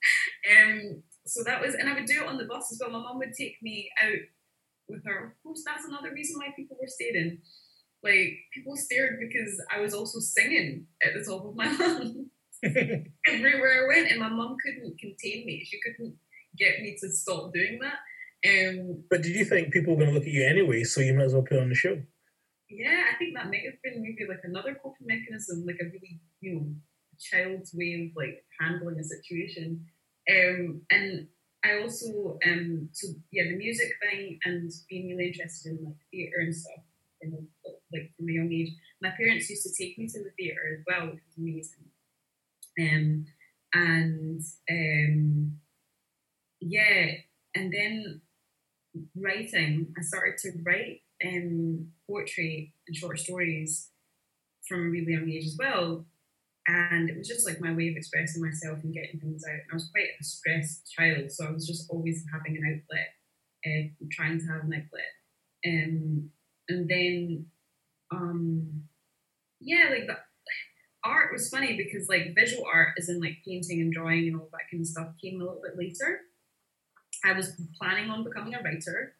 [0.50, 2.90] um, so that was, and I would do it on the bus as well.
[2.90, 4.18] My mum would take me out
[4.88, 5.26] with her.
[5.26, 7.38] Of course, that's another reason why people were staring.
[8.02, 12.26] like people stared because I was also singing at the top of my lungs
[12.64, 15.64] everywhere I went, and my mom couldn't contain me.
[15.64, 16.14] She couldn't
[16.58, 17.98] get me to stop doing that.
[18.44, 21.14] Um, but did you think people were going to look at you anyway, so you
[21.14, 22.02] might as well put on the show?
[22.72, 26.20] Yeah, I think that might have been maybe like another coping mechanism, like a really
[26.40, 26.66] you know
[27.20, 29.84] child's way of like handling a situation.
[30.30, 31.26] Um, and
[31.64, 36.40] I also um, so yeah, the music thing and being really interested in like theatre
[36.40, 36.82] and stuff
[37.20, 37.46] in
[37.92, 38.72] like from a young age.
[39.02, 41.84] My parents used to take me to the theatre as well, which was amazing.
[42.80, 43.26] Um,
[43.74, 45.58] and um,
[46.60, 47.06] yeah,
[47.54, 48.20] and then
[49.16, 53.90] writing, I started to write um, poetry and short stories
[54.68, 56.04] from a really young age as well.
[56.66, 59.54] And it was just like my way of expressing myself and getting things out.
[59.54, 63.08] And I was quite a stressed child, so I was just always having an outlet,
[63.66, 65.12] uh, trying to have an outlet.
[65.66, 66.30] Um,
[66.68, 67.46] and then
[68.12, 68.82] um
[69.60, 70.16] yeah like the
[71.04, 74.48] art was funny because like visual art is in like painting and drawing and all
[74.52, 76.20] that kind of stuff came a little bit later
[77.24, 79.14] i was planning on becoming a writer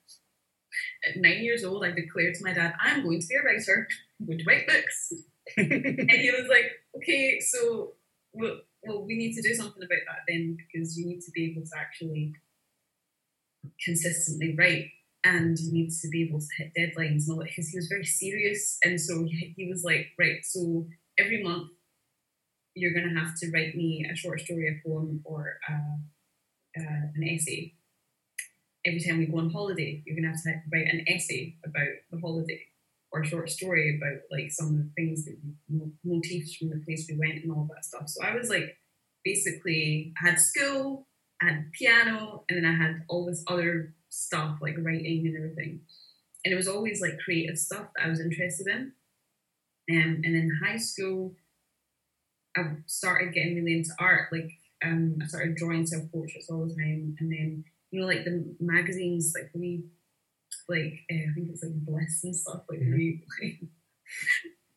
[1.08, 3.86] at nine years old i declared to my dad i'm going to be a writer.
[4.22, 5.12] I'm going to write books.
[5.56, 7.94] And he was like, okay, so
[8.32, 11.50] well, well, we need to do something about that then because you need to be
[11.50, 12.32] able to actually
[13.84, 14.86] consistently write
[15.24, 17.88] and you need to be able to hit deadlines and all that because he was
[17.88, 18.78] very serious.
[18.84, 20.86] And so he, was like right so
[21.18, 21.70] every month
[22.74, 27.06] you're going to have to write me a short story a poem or uh, uh,
[27.16, 27.74] an essay
[28.84, 31.88] every time we go on holiday you're going to have to write an essay about
[32.10, 32.60] the holiday
[33.12, 35.36] or a short story about like some of the things that
[35.68, 38.76] we, motifs from the place we went and all that stuff so i was like
[39.24, 41.06] basically I had school
[41.42, 45.80] I had piano and then I had all this other stuff like writing and everything.
[46.44, 48.92] And it was always like creative stuff that I was interested in.
[49.90, 51.34] Um, and in high school,
[52.56, 54.28] I started getting really into art.
[54.30, 54.52] Like
[54.84, 58.56] um, I started drawing self portraits all the time, and then you know, like the
[58.58, 59.84] magazines, like we,
[60.68, 62.62] like uh, I think it's like Bliss and stuff.
[62.68, 62.94] Like mm-hmm.
[62.94, 63.60] we, like,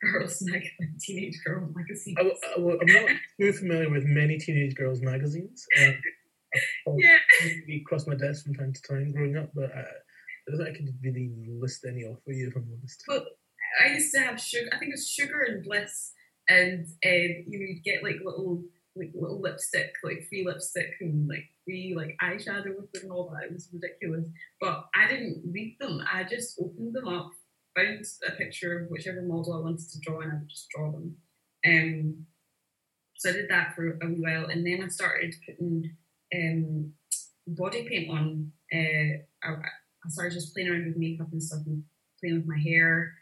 [0.12, 2.18] girls mag- like teenage girl magazines.
[2.20, 2.22] I,
[2.58, 5.66] am not too familiar with many teenage girls magazines.
[5.80, 5.92] Uh,
[6.98, 7.18] yeah.
[7.44, 10.70] Maybe cross my desk from time to time growing up, but uh, I don't think
[10.70, 13.04] I could really list any off for you if I'm honest.
[13.08, 13.26] Well,
[13.84, 14.70] I used to have sugar.
[14.74, 16.12] I think it was sugar and bliss,
[16.50, 18.64] and and you know you'd get like little
[18.96, 23.30] like little lipstick, like free lipstick and like free like eyeshadow with it and all
[23.30, 23.48] that.
[23.48, 24.28] It was ridiculous.
[24.62, 26.02] But I didn't read them.
[26.12, 27.32] I just opened them up,
[27.76, 30.92] found a picture of whichever model I wanted to draw, and I would just draw
[30.92, 31.18] them.
[31.66, 32.26] Um,
[33.18, 35.96] so I did that for a while, and then I started putting
[36.34, 36.94] um,
[37.48, 38.52] body paint on.
[38.74, 41.84] Uh, I, I, started just playing around with makeup and stuff and
[42.20, 43.14] playing with my hair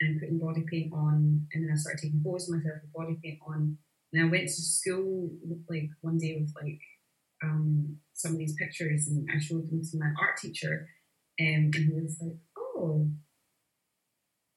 [0.00, 1.46] and putting body paint on.
[1.52, 3.78] And then I started taking photos of myself with body paint on.
[4.14, 5.30] And I went to school
[5.68, 6.80] like one day with like
[7.42, 10.88] um, some of these pictures and I showed them to my art teacher.
[11.40, 13.10] Um, and he was like, oh,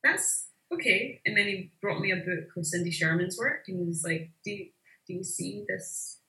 [0.04, 1.22] that's okay.
[1.26, 4.30] And then he brought me a book of Cindy Sherman's work and he was like,
[4.44, 4.68] do you,
[5.08, 6.20] do you see this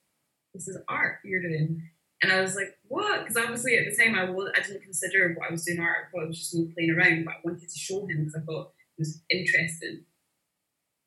[0.54, 1.82] this is art you're doing.
[2.22, 3.20] And I was like, what?
[3.20, 6.06] Because obviously at the time I was I didn't consider what I was doing art.
[6.18, 9.02] I was just playing around, but I wanted to show him because I thought it
[9.02, 10.04] was interesting.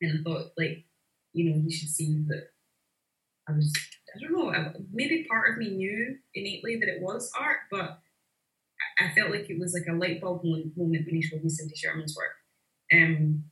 [0.02, 0.86] And I thought, like,
[1.34, 2.48] you know, he should see that
[3.48, 3.74] I was,
[4.16, 8.00] I don't know, maybe part of me knew innately that it was art, but
[9.00, 11.76] I felt like it was like a light bulb moment when he showed me Cindy
[11.76, 12.34] Sherman's work.
[12.94, 13.46] Um,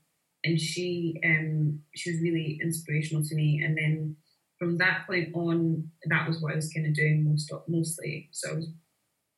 [0.44, 3.62] and she um, she was really inspirational to me.
[3.63, 4.15] And then
[4.58, 8.30] from that point on, that was what I was kind of doing most mostly.
[8.32, 8.70] So I was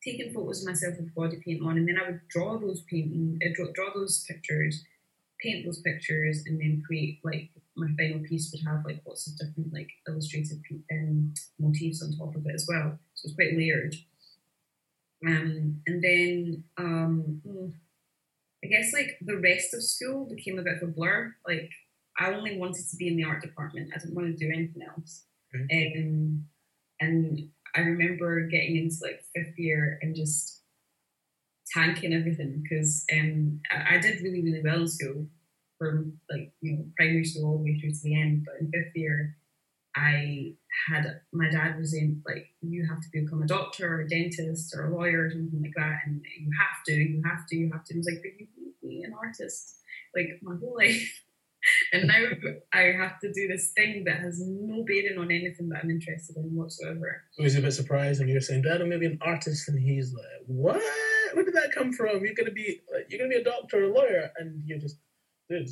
[0.04, 3.40] taking photos of myself with body paint on, and then I would draw those painting,
[3.54, 4.84] draw, draw those pictures,
[5.42, 9.38] paint those pictures, and then create like my final piece would have like lots of
[9.38, 12.98] different like illustrated um, motifs on top of it as well.
[13.14, 13.96] So it's quite layered.
[15.26, 17.70] Um, and then um, hmm,
[18.64, 21.34] I guess like the rest of school became a bit of a blur.
[21.48, 21.70] Like
[22.20, 23.92] I only wanted to be in the art department.
[23.94, 25.26] I didn't want to do anything else.
[25.56, 26.00] Mm-hmm.
[26.00, 26.46] Um,
[27.00, 30.62] and I remember getting into like fifth year and just
[31.74, 35.28] tanking everything because um, I, I, did really, really well in school
[35.82, 38.46] from like, you know, primary school all the way through to the end.
[38.46, 39.36] But in fifth year,
[39.96, 40.54] I
[40.88, 44.76] had my dad was in like you have to become a doctor or a dentist
[44.76, 47.72] or a lawyer or something like that, and you have to, you have to, you
[47.74, 47.96] have to.
[47.96, 48.48] I was like, but you
[48.82, 49.78] be an artist
[50.15, 51.24] like my whole life
[51.94, 52.26] and now
[52.74, 56.38] I have to do this thing that has no bearing on anything that I'm interested
[56.38, 57.24] in whatsoever.
[57.34, 59.70] So he's a bit surprised, when you're saying, "Dad, I'm going to be an artist,"
[59.70, 60.82] and he's like, "What?
[61.34, 62.24] Where did that come from?
[62.26, 64.80] You're going to be, you're going to be a doctor, or a lawyer," and you're
[64.80, 64.98] just,
[65.52, 65.70] dude,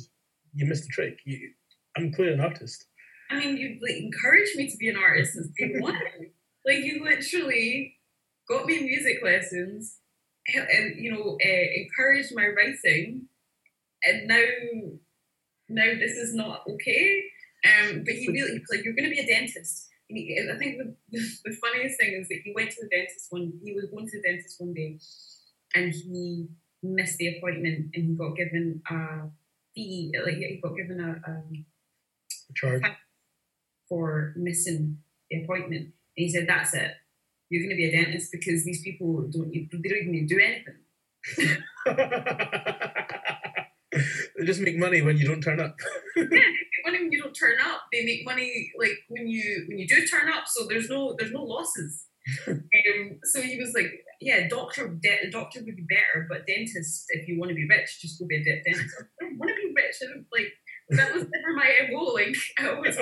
[0.54, 1.18] you missed the trick.
[1.24, 1.50] You,
[1.96, 2.86] I'm clearly an artist.
[3.30, 5.94] I mean, you like encouraged me to be an artist since day one.
[6.66, 7.96] like you literally
[8.48, 9.98] got me music lessons,
[10.54, 13.26] and you know, uh, encouraged my writing,
[14.04, 14.42] and now
[15.68, 17.24] no, this is not okay.
[17.64, 19.88] Um, but he really, like, you're going to be a dentist.
[20.08, 20.94] He, I think the,
[21.44, 24.16] the funniest thing is that he went to the dentist one, he was going to
[24.16, 24.98] the dentist one day
[25.74, 26.48] and he
[26.82, 29.30] missed the appointment and he got given a
[29.80, 31.64] fee, like, he got given a, um,
[32.48, 32.82] a charge
[33.88, 34.98] for missing
[35.30, 35.82] the appointment.
[35.82, 36.92] And he said, that's it.
[37.48, 40.76] You're going to be a dentist because these people don't, they don't even do anything.
[44.38, 45.76] they just make money when you don't turn up.
[46.16, 47.82] yeah, they make money when you don't turn up.
[47.92, 50.44] They make money like when you when you do turn up.
[50.46, 52.06] So there's no there's no losses.
[52.48, 53.90] Um, so he was like,
[54.20, 58.00] yeah, doctor de- doctor would be better, but dentist, if you want to be rich,
[58.00, 58.94] just go be a de- dentist.
[58.98, 59.96] I don't want to be rich.
[60.02, 60.52] I don't, like
[60.90, 62.04] that was never my MO.
[62.04, 62.98] Like I always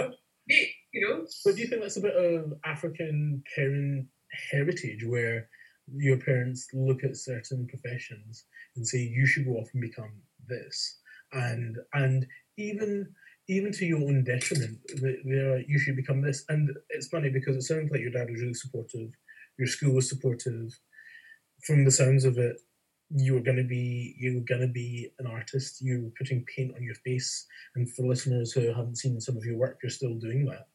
[0.47, 1.27] make, you know.
[1.45, 4.07] But do you think that's a bit of African parent
[4.51, 5.49] heritage where
[5.97, 8.45] your parents look at certain professions
[8.77, 10.13] and say you should go off and become
[10.47, 10.99] this
[11.33, 13.07] and and even
[13.49, 14.79] even to your own detriment.
[15.01, 18.41] Where you should become this, and it's funny because it sounds like your dad was
[18.41, 19.11] really supportive,
[19.59, 20.79] your school was supportive.
[21.67, 22.57] From the sounds of it,
[23.11, 25.81] you were going to be you were going to be an artist.
[25.81, 29.45] You were putting paint on your face, and for listeners who haven't seen some of
[29.45, 30.67] your work, you're still doing that.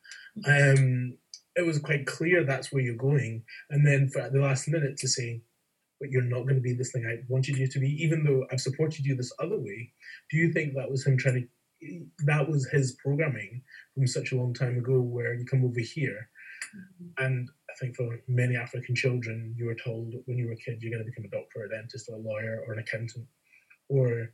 [0.46, 1.18] Um,
[1.56, 4.98] it was quite clear that's where you're going, and then for at the last minute
[4.98, 5.44] to say,
[6.00, 8.46] "But you're not going to be this thing I wanted you to be," even though
[8.52, 9.92] I've supported you this other way.
[10.32, 11.48] Do you think that was him trying to?
[12.26, 13.62] That was his programming
[13.94, 16.30] from such a long time ago, where you come over here,
[16.76, 17.26] mm-hmm.
[17.26, 20.82] and I think for many African children, you were told when you were a kid
[20.82, 23.28] you're going to become a doctor, a dentist, or a lawyer, or an accountant,
[23.90, 24.32] or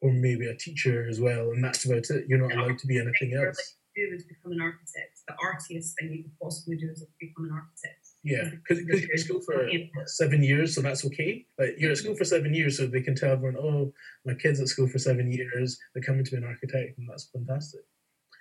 [0.00, 2.26] or maybe a teacher as well, and that's about it.
[2.28, 5.26] You're not allowed to be anything else do is become an architect.
[5.26, 8.07] The artiest thing you could possibly do is become an architect.
[8.24, 9.68] Yeah, because you're at school for
[10.06, 11.46] seven years, so that's okay.
[11.58, 13.92] Like you're at school for seven years, so they can tell everyone, "Oh,
[14.26, 15.78] my kid's at school for seven years.
[15.94, 17.80] They're coming to be an architect," and that's fantastic.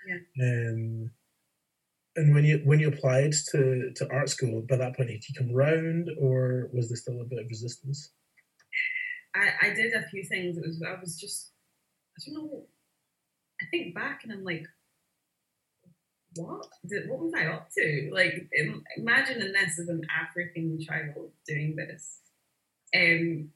[0.07, 0.17] Yeah.
[0.41, 1.11] Um,
[2.15, 5.35] and when you when you applied to to art school, by that point, had you
[5.37, 8.11] come round, or was there still a bit of resistance?
[9.35, 10.57] I, I did a few things.
[10.57, 11.51] It was I was just
[12.17, 12.65] I don't know.
[13.61, 14.65] I think back and I'm like,
[16.37, 16.67] what?
[16.87, 18.09] Did, what was I up to?
[18.13, 18.49] Like,
[18.97, 22.19] imagining this as an African child doing this.
[22.95, 23.49] Um,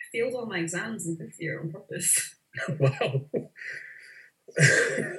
[0.00, 2.34] I failed all my exams in fifth year on purpose.
[2.78, 3.22] wow.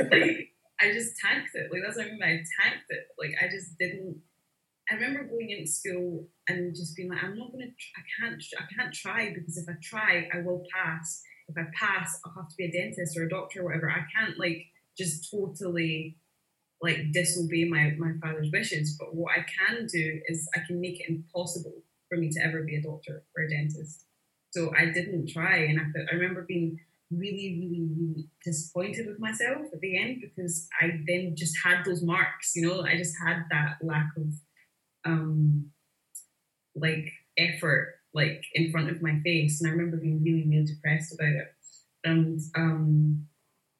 [0.09, 1.69] like, I just tanked it.
[1.71, 3.07] Like, that's what I mean I tanked it.
[3.17, 4.17] Like, I just didn't.
[4.91, 7.65] I remember going into school and just being like, I'm not gonna.
[7.65, 8.41] I can't.
[8.57, 11.21] I can't try because if I try, I will pass.
[11.47, 13.89] If I pass, I'll have to be a dentist or a doctor or whatever.
[13.89, 14.65] I can't like
[14.97, 16.17] just totally
[16.81, 18.95] like disobey my, my father's wishes.
[18.99, 22.63] But what I can do is I can make it impossible for me to ever
[22.63, 24.05] be a doctor or a dentist.
[24.51, 26.79] So I didn't try, and I, I remember being
[27.11, 32.01] really, really, really disappointed with myself at the end because I then just had those
[32.01, 32.55] marks.
[32.55, 34.33] You know, I just had that lack of
[35.05, 35.71] um
[36.75, 41.13] like effort like in front of my face, and I remember being really, really depressed
[41.13, 41.53] about it.
[42.03, 43.27] And um,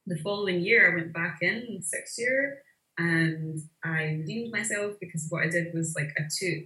[0.06, 2.62] the following year, I went back in sixth year
[3.00, 6.66] and I redeemed myself because what I did was like I took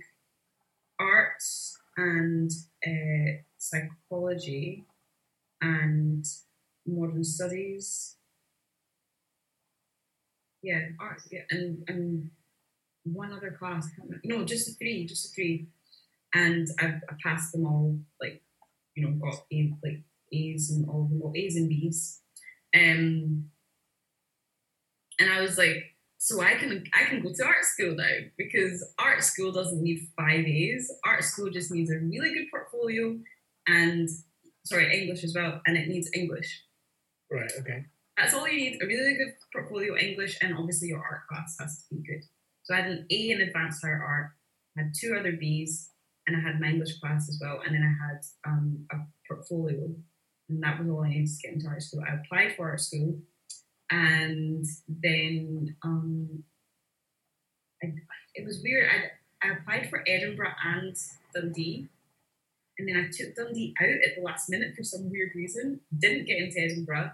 [0.99, 1.43] art
[1.95, 2.49] and
[2.86, 4.86] uh, psychology
[5.61, 6.25] and
[6.88, 8.15] modern studies.
[10.63, 11.21] Yeah, art.
[11.31, 12.31] Yeah, and and
[13.03, 13.88] one other class.
[14.23, 15.67] No, just the three, just the three,
[16.34, 17.99] and I, I passed them all.
[18.19, 18.41] Like,
[18.95, 22.21] you know, got A, like A's and all of them, all A's and B's.
[22.73, 23.51] Um,
[25.19, 25.92] and I was like,
[26.24, 30.07] so I can I can go to art school now because art school doesn't need
[30.15, 30.89] five A's.
[31.05, 33.19] Art school just needs a really good portfolio
[33.67, 34.07] and
[34.65, 36.63] sorry, English as well, and it needs English.
[37.30, 37.88] Right, okay.
[38.15, 41.84] That's all you need, a really good portfolio English and obviously your art class has
[41.89, 42.24] to be good.
[42.63, 44.32] So I had an A in advanced higher art,
[44.78, 45.89] I had two other B's,
[46.26, 48.95] and I had my English class as well, and then I had um, a
[49.28, 49.93] portfolio.
[50.47, 52.01] And that was all I needed to get into art school.
[52.07, 53.19] I applied for art school
[53.89, 56.43] and then um,
[57.84, 57.93] I,
[58.36, 58.89] it was weird.
[58.89, 60.95] I, I applied for Edinburgh and
[61.36, 61.89] Dundee,
[62.77, 65.81] and then I took Dundee out at the last minute for some weird reason.
[65.97, 67.11] Didn't get into Edinburgh.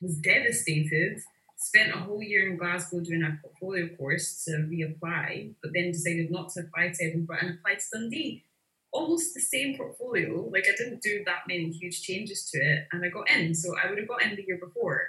[0.00, 1.20] Was devastated.
[1.56, 6.28] Spent a whole year in Glasgow doing a portfolio course to reapply, but then decided
[6.28, 8.44] not to apply to Edinburgh and applied to Dundee.
[8.92, 10.48] Almost the same portfolio.
[10.52, 13.54] Like I didn't do that many huge changes to it, and I got in.
[13.54, 15.02] So I would have got in the year before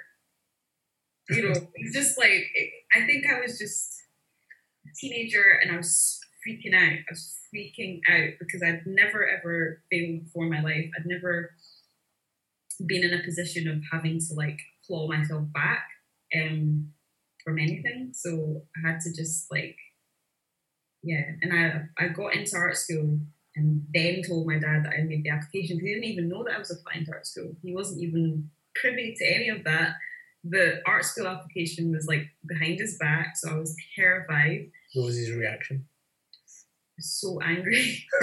[1.30, 1.54] you know,
[1.92, 2.44] just like
[2.94, 4.02] I think I was just
[4.86, 6.92] a teenager and I was freaking out.
[6.92, 10.90] I was freaking out because I'd never ever failed before in my life.
[10.98, 11.54] I'd never
[12.86, 15.86] been in a position of having to like claw myself back
[16.34, 16.90] um
[17.44, 18.10] from anything.
[18.12, 19.76] So I had to just like
[21.02, 21.22] yeah.
[21.42, 23.20] And I I got into art school
[23.56, 25.78] and then told my dad that I made the application.
[25.78, 27.54] He didn't even know that I was applying to art school.
[27.62, 29.94] He wasn't even privy to any of that
[30.44, 34.70] the art school application was like behind his back, so I was terrified.
[34.92, 35.86] What was his reaction?
[37.00, 38.04] So angry.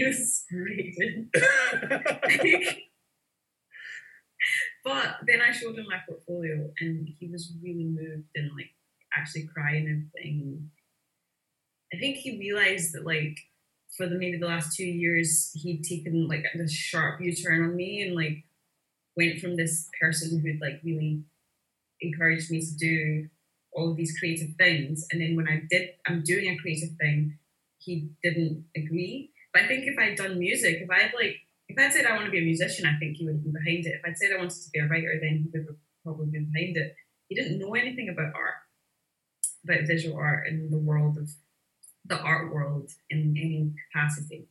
[0.00, 1.28] was screaming.
[4.84, 8.70] but then I showed him my portfolio, and he was really moved and like
[9.14, 10.70] actually crying and everything.
[11.94, 13.38] I think he realized that like
[13.96, 17.76] for the maybe the last two years he'd taken like this sharp U turn on
[17.76, 18.44] me and like
[19.16, 21.22] went from this person who'd like really
[22.00, 23.28] encouraged me to do
[23.72, 27.38] all of these creative things, and then when I did, I'm doing a creative thing,
[27.78, 29.30] he didn't agree.
[29.52, 31.36] But I think if I'd done music, if I'd like,
[31.68, 33.52] if I'd said I want to be a musician, I think he would have been
[33.52, 33.94] behind it.
[33.94, 36.50] If I'd said I wanted to be a writer, then he would have probably been
[36.52, 36.96] behind it.
[37.28, 38.54] He didn't know anything about art,
[39.64, 41.30] about visual art in the world of
[42.04, 44.48] the art world in any capacity.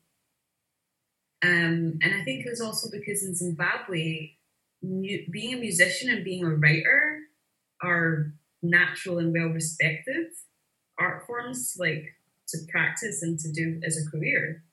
[1.43, 4.32] Um, and I think it was also because in Zimbabwe,
[4.82, 7.19] mu- being a musician and being a writer
[7.82, 10.27] are natural and well respected
[10.99, 12.15] art forms, like
[12.49, 14.63] to practice and to do as a career.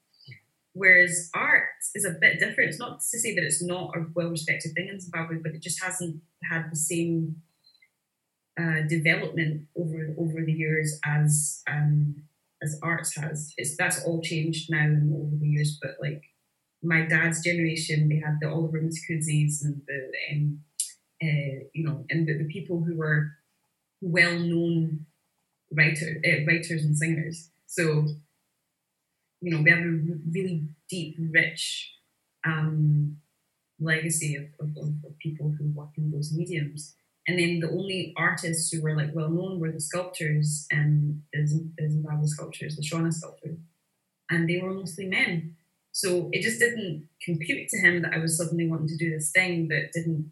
[0.75, 2.71] Whereas art is a bit different.
[2.71, 5.63] It's not to say that it's not a well respected thing in Zimbabwe, but it
[5.63, 7.43] just hasn't had the same
[8.61, 12.23] uh, development over over the years as um,
[12.63, 13.55] as arts has.
[13.57, 15.79] It's that's all changed now over the years.
[15.83, 16.23] But like
[16.83, 20.61] my dad's generation, they had the Oliver Mtukudzi's and the um,
[21.23, 23.33] uh, you know, and the, the people who were
[24.01, 25.07] well known
[25.73, 27.51] writer uh, writers and singers.
[27.67, 28.07] So
[29.41, 30.01] you know, we have a
[30.33, 31.95] really deep, rich
[32.45, 33.19] um,
[33.81, 36.95] legacy of, of, of, people who work in those mediums.
[37.27, 41.47] And then the only artists who were like well known were the sculptors and the,
[41.47, 43.59] Zimbabwe sculptors, the Shona sculptors,
[44.31, 45.57] and they were mostly men.
[45.99, 49.33] So it just didn't compute to him that I was suddenly wanting to do this
[49.33, 50.31] thing that didn't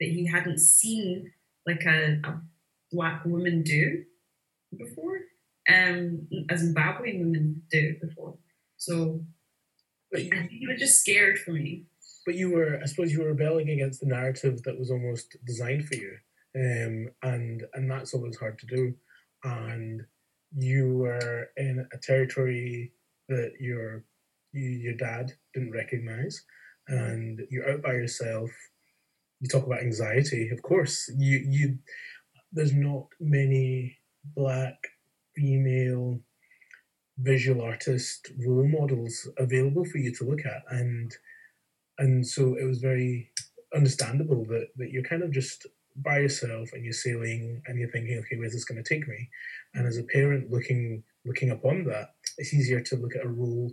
[0.00, 1.30] that he hadn't seen
[1.68, 2.40] like a, a
[2.90, 4.02] black woman do
[4.76, 5.20] before
[5.72, 8.34] um, as Zimbabwean women do before.
[8.76, 9.20] So
[10.10, 11.84] but you, I think were just scared for me.
[12.26, 15.86] But you were, I suppose, you were rebelling against the narrative that was almost designed
[15.86, 16.16] for you,
[16.56, 18.94] um, and and that's always hard to do.
[19.44, 20.02] And
[20.58, 22.94] you were in a territory
[23.28, 24.04] that your
[24.52, 26.42] you, your dad didn't recognize,
[26.88, 28.50] and you're out by yourself.
[29.40, 31.10] You talk about anxiety, of course.
[31.16, 31.78] You you
[32.52, 33.98] there's not many
[34.36, 34.76] black
[35.34, 36.20] female
[37.18, 41.14] visual artist role models available for you to look at and
[41.98, 43.30] and so it was very
[43.74, 48.18] understandable that that you're kind of just by yourself and you're sailing and you're thinking
[48.18, 49.28] okay where's this going to take me
[49.74, 53.70] and as a parent looking looking upon that it's easier to look at a role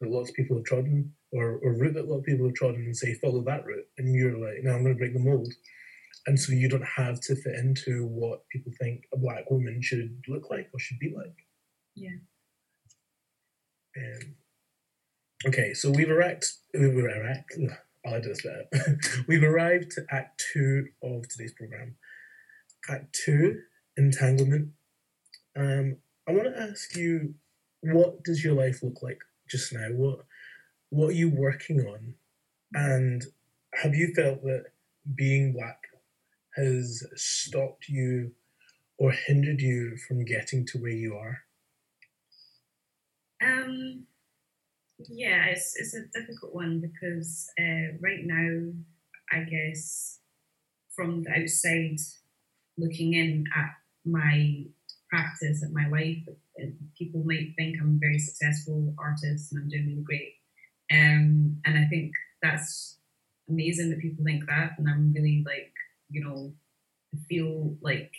[0.00, 2.54] that lots of people have trodden or, or route that a lot of people have
[2.54, 5.18] trodden and say follow that route and you're like no i'm going to break the
[5.18, 5.52] mold
[6.28, 10.22] and so you don't have to fit into what people think a black woman should
[10.28, 11.34] look like or should be like.
[11.94, 12.16] Yeah.
[13.96, 14.34] Um,
[15.46, 16.44] okay, so we've arrived.
[16.74, 17.52] We've arrived.
[18.06, 18.98] I'll do this better.
[19.28, 21.96] we've arrived to Act Two of today's program.
[22.90, 23.60] Act Two,
[23.96, 24.68] entanglement.
[25.56, 25.96] Um,
[26.28, 27.34] I want to ask you,
[27.80, 29.18] what does your life look like
[29.48, 29.88] just now?
[29.90, 30.24] What
[30.90, 32.14] What are you working on?
[32.74, 33.24] And
[33.74, 34.66] have you felt that
[35.14, 35.82] being black
[36.56, 38.32] has stopped you
[38.98, 41.38] or hindered you from getting to where you are?
[43.40, 44.06] Um,
[45.08, 48.72] yeah, it's, it's a difficult one because uh, right now,
[49.30, 50.18] I guess
[50.94, 51.98] from the outside
[52.76, 53.70] looking in at
[54.04, 54.64] my
[55.08, 56.26] practice, at my life,
[56.96, 60.34] people might think I'm a very successful artist and I'm doing really great.
[60.90, 62.98] Um, and I think that's
[63.48, 65.72] amazing that people think that, and I'm really like
[66.10, 66.52] you know,
[67.28, 68.12] feel like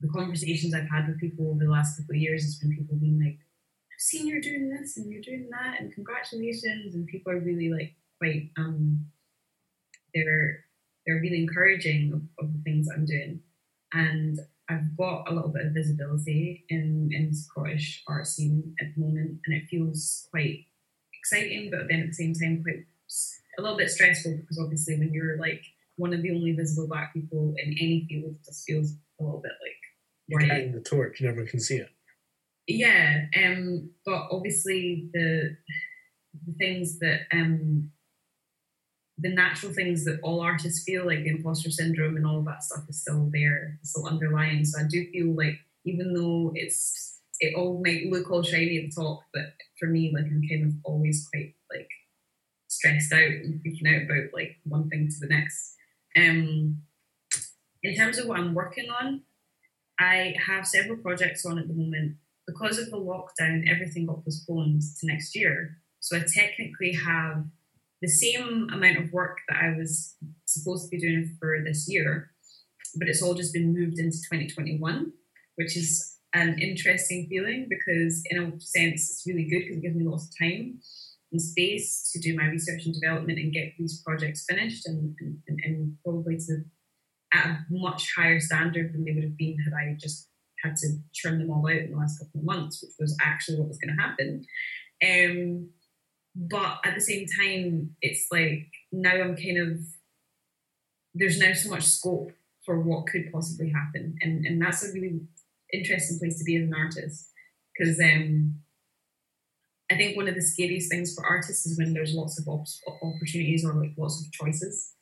[0.00, 2.96] the conversations I've had with people over the last couple of years has been people
[2.96, 7.32] being like, I've seen you're doing this and you're doing that and congratulations and people
[7.32, 9.06] are really like quite um
[10.14, 10.64] they're
[11.06, 13.40] they're really encouraging of, of the things I'm doing.
[13.92, 14.38] And
[14.70, 19.00] I've got a little bit of visibility in, in the Scottish art scene at the
[19.00, 20.66] moment and it feels quite
[21.14, 22.84] exciting but then at the same time quite
[23.58, 25.64] a little bit stressful because obviously when you're like
[25.96, 29.52] one of the only visible black people in any field just feels a little bit
[29.62, 29.78] like
[30.28, 30.48] you're right.
[30.48, 31.88] carrying the torch, you never can see it.
[32.66, 35.56] Yeah, um, but obviously the
[36.46, 37.90] the things that um,
[39.20, 42.62] the natural things that all artists feel, like the imposter syndrome and all of that
[42.62, 44.64] stuff, is still there, still underlying.
[44.64, 48.90] So I do feel like even though it's it all might look all shiny at
[48.90, 51.88] the top, but for me, like I'm kind of always quite like
[52.68, 55.74] stressed out and freaking out about like one thing to the next.
[56.16, 56.82] Um,
[57.82, 59.22] in terms of what I'm working on,
[60.00, 62.16] I have several projects on at the moment.
[62.46, 65.78] Because of the lockdown, everything got postponed to next year.
[66.00, 67.44] So I technically have
[68.00, 72.30] the same amount of work that I was supposed to be doing for this year,
[72.96, 75.12] but it's all just been moved into 2021,
[75.56, 79.96] which is an interesting feeling because, in a sense, it's really good because it gives
[79.96, 80.78] me lots of time
[81.32, 85.60] and space to do my research and development and get these projects finished and, and,
[85.62, 86.64] and probably to
[87.34, 90.28] at a much higher standard than they would have been had I just
[90.62, 93.58] had to trim them all out in the last couple of months, which was actually
[93.58, 94.46] what was going to happen.
[95.04, 95.70] Um,
[96.38, 99.80] but at the same time, it's like now I'm kind of
[101.14, 102.30] there's now so much scope
[102.64, 105.20] for what could possibly happen, and and that's a really
[105.72, 107.30] interesting place to be as an artist
[107.76, 108.54] because um,
[109.90, 112.66] I think one of the scariest things for artists is when there's lots of op-
[113.02, 114.94] opportunities or like lots of choices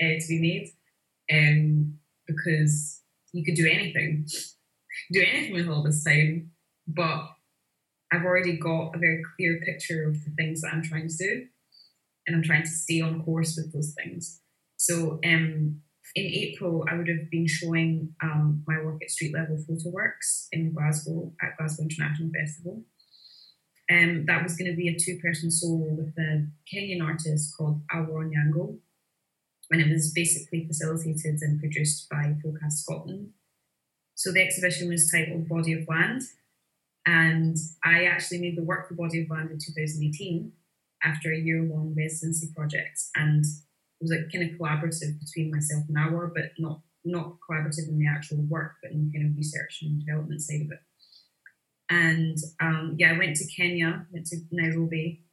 [0.00, 3.00] uh, to be made, um, because
[3.32, 4.26] you could do anything,
[5.12, 6.52] do anything with all this time,
[6.86, 7.33] but
[8.14, 11.46] I've already got a very clear picture of the things that I'm trying to do,
[12.26, 14.40] and I'm trying to stay on course with those things.
[14.76, 15.80] So um,
[16.14, 20.72] in April, I would have been showing um, my work at Street Level Photoworks in
[20.72, 22.82] Glasgow at Glasgow International Festival.
[23.90, 27.82] Um, that was going to be a two person solo with a Kenyan artist called
[27.92, 28.78] Alwar Nyango.
[29.70, 33.30] And it was basically facilitated and produced by Focus Scotland.
[34.14, 36.22] So the exhibition was titled Body of Land.
[37.06, 40.52] And I actually made the work for Body of Land in 2018
[41.04, 43.00] after a year long residency project.
[43.14, 47.88] And it was like kind of collaborative between myself and our, but not not collaborative
[47.88, 50.80] in the actual work, but in kind of research and development side of it.
[51.90, 55.24] And um, yeah, I went to Kenya, went to Nairobi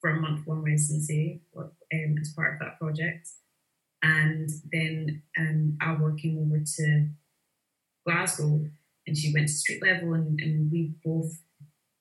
[0.00, 3.28] for a month long residency um, as part of that project.
[4.02, 7.08] And then um, Alwar came over to
[8.06, 8.66] Glasgow
[9.06, 11.32] and she went to street level and, and we both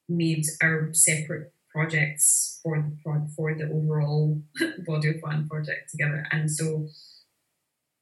[0.07, 4.41] made our separate projects for the for the overall
[4.85, 6.25] body of land project together.
[6.31, 6.87] And so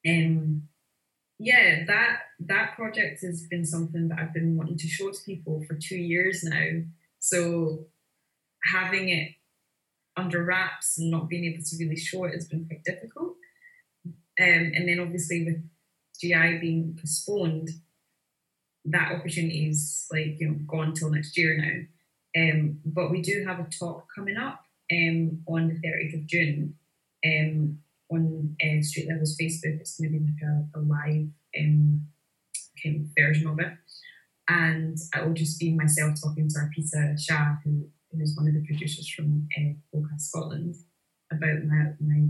[0.08, 0.64] um
[1.40, 5.64] yeah, that that project has been something that I've been wanting to show to people
[5.68, 6.82] for two years now.
[7.20, 7.86] So
[8.72, 9.32] having it
[10.16, 13.36] under wraps and not being able to really show it has been quite difficult.
[14.06, 15.64] Um, and then obviously with
[16.20, 17.70] GI being postponed,
[18.86, 22.42] that opportunity is like you know gone till next year now.
[22.42, 26.76] Um, but we do have a talk coming up um, on the 30th of June
[27.26, 27.80] um,
[28.10, 29.80] on uh, Street Level's Facebook.
[29.80, 31.28] It's going to be like a, a live
[31.60, 32.08] um,
[32.82, 33.74] kind of version of it.
[34.48, 38.54] And it will just be myself talking to Arpita Shah, who, who is one of
[38.54, 40.76] the producers from uh, Scotland,
[41.32, 42.28] about my, my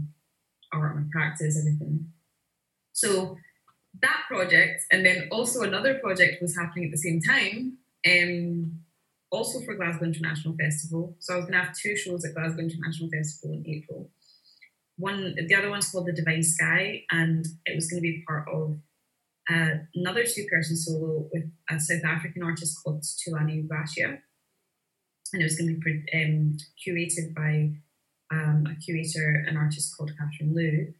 [0.74, 2.08] art, my practice, everything.
[2.94, 3.38] So
[4.02, 7.78] that project, and then also another project was happening at the same time,
[8.08, 8.80] um,
[9.32, 11.16] also for Glasgow International Festival.
[11.20, 14.10] So I was going to have two shows at Glasgow International Festival in April
[15.02, 18.48] one the other one's called the divine sky and it was going to be part
[18.48, 18.78] of
[19.52, 24.20] uh, another two-person solo with a south african artist called tulani Rashia.
[25.34, 27.72] and it was going to be um, curated by
[28.32, 30.94] um, a curator an artist called catherine Liu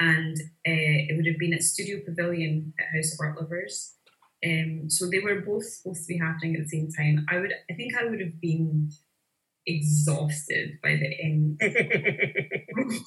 [0.00, 0.36] and
[0.66, 3.94] uh, it would have been at studio pavilion at house of art lovers
[4.44, 7.52] um, so they were both supposed to be happening at the same time i would
[7.70, 8.90] i think i would have been
[9.66, 11.60] exhausted by the end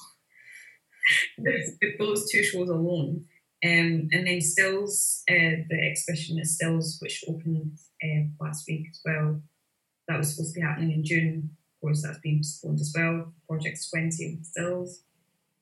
[1.38, 3.24] with those two shows alone.
[3.64, 7.72] Um, and then Stills, uh, the exhibition at Stills, which opened
[8.02, 9.42] uh, last week as well,
[10.06, 11.50] that was supposed to be happening in June.
[11.76, 13.32] Of course, that's been postponed as well.
[13.48, 15.02] Project 20 Stills.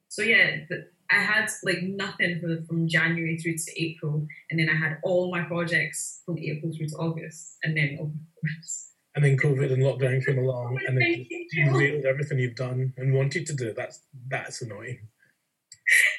[0.09, 4.69] So yeah, the, I had like nothing the, from January through to April, and then
[4.69, 8.93] I had all my projects from April through to August, and then of course.
[9.15, 13.47] And then COVID and lockdown came along, and then derailed everything you've done and wanted
[13.47, 13.73] to do.
[13.73, 14.99] That's that's annoying.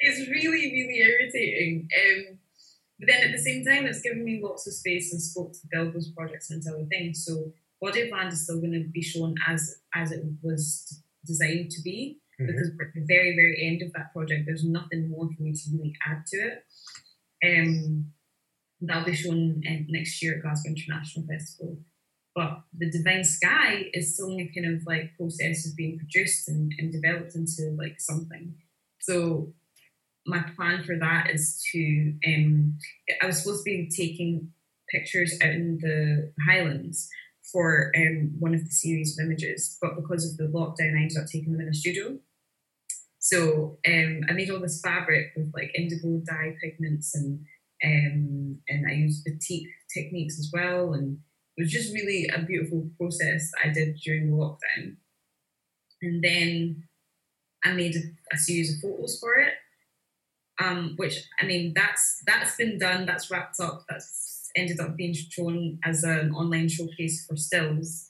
[0.00, 1.88] it's really, really irritating.
[1.96, 2.38] Um,
[2.98, 5.60] but then at the same time, it's given me lots of space and scope to
[5.70, 7.24] build those projects into other things.
[7.24, 11.70] So Body of Land is still going to be shown as as it was designed
[11.70, 12.46] to be, mm-hmm.
[12.46, 15.70] because at the very, very end of that project, there's nothing more for me to
[15.72, 16.64] really add to it.
[17.44, 18.12] Um,
[18.80, 21.78] that'll be shown uh, next year at Glasgow International Festival.
[22.34, 26.48] But the Divine Sky is still in a kind of like process of being produced
[26.48, 28.54] and, and developed into like something.
[29.00, 29.52] So
[30.26, 32.78] my plan for that is to um,
[33.22, 34.52] I was supposed to be taking
[34.88, 37.08] pictures out in the Highlands
[37.52, 41.16] for um, one of the series of images, but because of the lockdown, I ended
[41.18, 42.18] up taking them in a studio.
[43.30, 47.40] So um, I made all this fabric with like indigo dye pigments and
[47.84, 51.18] um, and I used batik techniques as well, and
[51.56, 54.96] it was just really a beautiful process that I did during the lockdown.
[56.02, 56.84] And then
[57.64, 59.54] I made a, a series of photos for it,
[60.60, 65.14] um, which I mean that's that's been done, that's wrapped up, that's ended up being
[65.14, 68.08] shown as an online showcase for stills,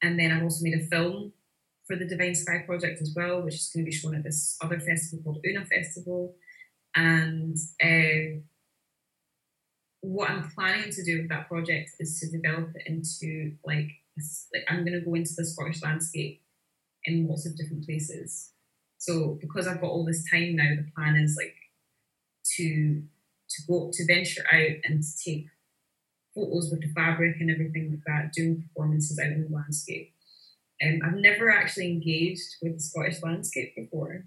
[0.00, 1.32] and then I've also made a film
[1.90, 4.56] for the Divine Sky project as well, which is going to be shown at this
[4.62, 6.36] other festival called Una Festival,
[6.94, 7.56] and.
[7.82, 8.40] Uh,
[10.02, 13.90] what I'm planning to do with that project is to develop it into like,
[14.54, 16.42] like I'm going to go into the Scottish landscape
[17.04, 18.52] in lots of different places.
[18.98, 21.54] So because I've got all this time now, the plan is like
[22.56, 23.02] to
[23.50, 25.46] to go to venture out and to take
[26.34, 30.14] photos with the fabric and everything like that, doing performances out in the landscape.
[30.84, 34.26] Um, I've never actually engaged with the Scottish landscape before,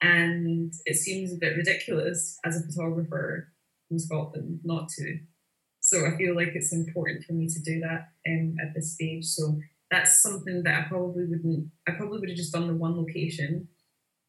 [0.00, 3.52] and it seems a bit ridiculous as a photographer
[3.88, 5.18] from Scotland not to.
[5.80, 9.24] So I feel like it's important for me to do that um, at this stage.
[9.24, 9.58] So
[9.90, 11.68] that's something that I probably wouldn't.
[11.86, 13.68] I probably would have just done the one location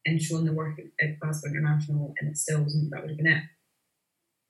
[0.06, 2.90] and shown the work at, Glasgow International, and it still wasn't.
[2.90, 3.42] That would have been it.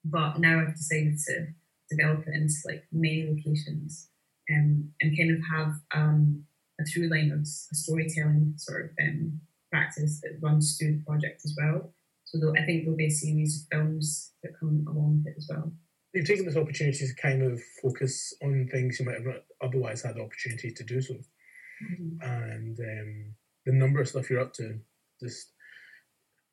[0.05, 1.47] But now I've decided to
[1.91, 4.09] develop it into like many locations
[4.51, 6.45] um, and kind of have um,
[6.81, 11.43] a through line of a storytelling sort of um, practice that runs through the project
[11.45, 11.93] as well.
[12.25, 15.49] So I think there'll be a series of films that come along with it as
[15.51, 15.73] well.
[16.15, 20.03] You've taken this opportunity to kind of focus on things you might have not otherwise
[20.03, 21.15] had the opportunity to do so.
[21.15, 22.23] Mm-hmm.
[22.23, 23.35] And um,
[23.67, 24.79] the number of stuff you're up to
[25.21, 25.53] just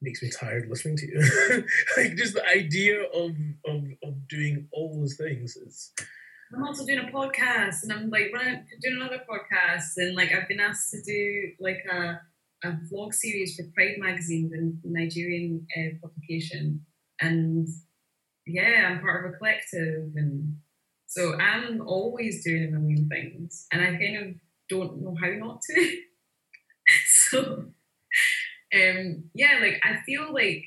[0.02, 1.66] makes me tired listening to you.
[1.98, 3.32] like just the idea of,
[3.66, 5.92] of of doing all those things is.
[6.54, 10.48] I'm also doing a podcast, and I'm like running, doing another podcast, and like I've
[10.48, 12.22] been asked to do like a
[12.64, 16.86] a vlog series for Pride magazine, the Nigerian uh, publication,
[17.20, 17.68] and
[18.46, 20.58] yeah, I'm part of a collective, and
[21.06, 24.36] so I'm always doing a million things, and I kind of
[24.70, 25.98] don't know how not to.
[27.06, 27.66] so
[28.74, 30.64] um, yeah, like I feel like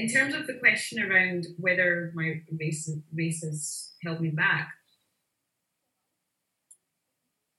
[0.00, 4.72] in terms of the question around whether my race race has held me back,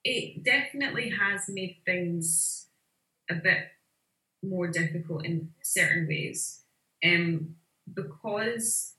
[0.02, 2.66] it definitely has made things
[3.30, 3.68] a bit
[4.42, 6.64] more difficult in certain ways,
[7.04, 7.54] um,
[7.94, 8.94] because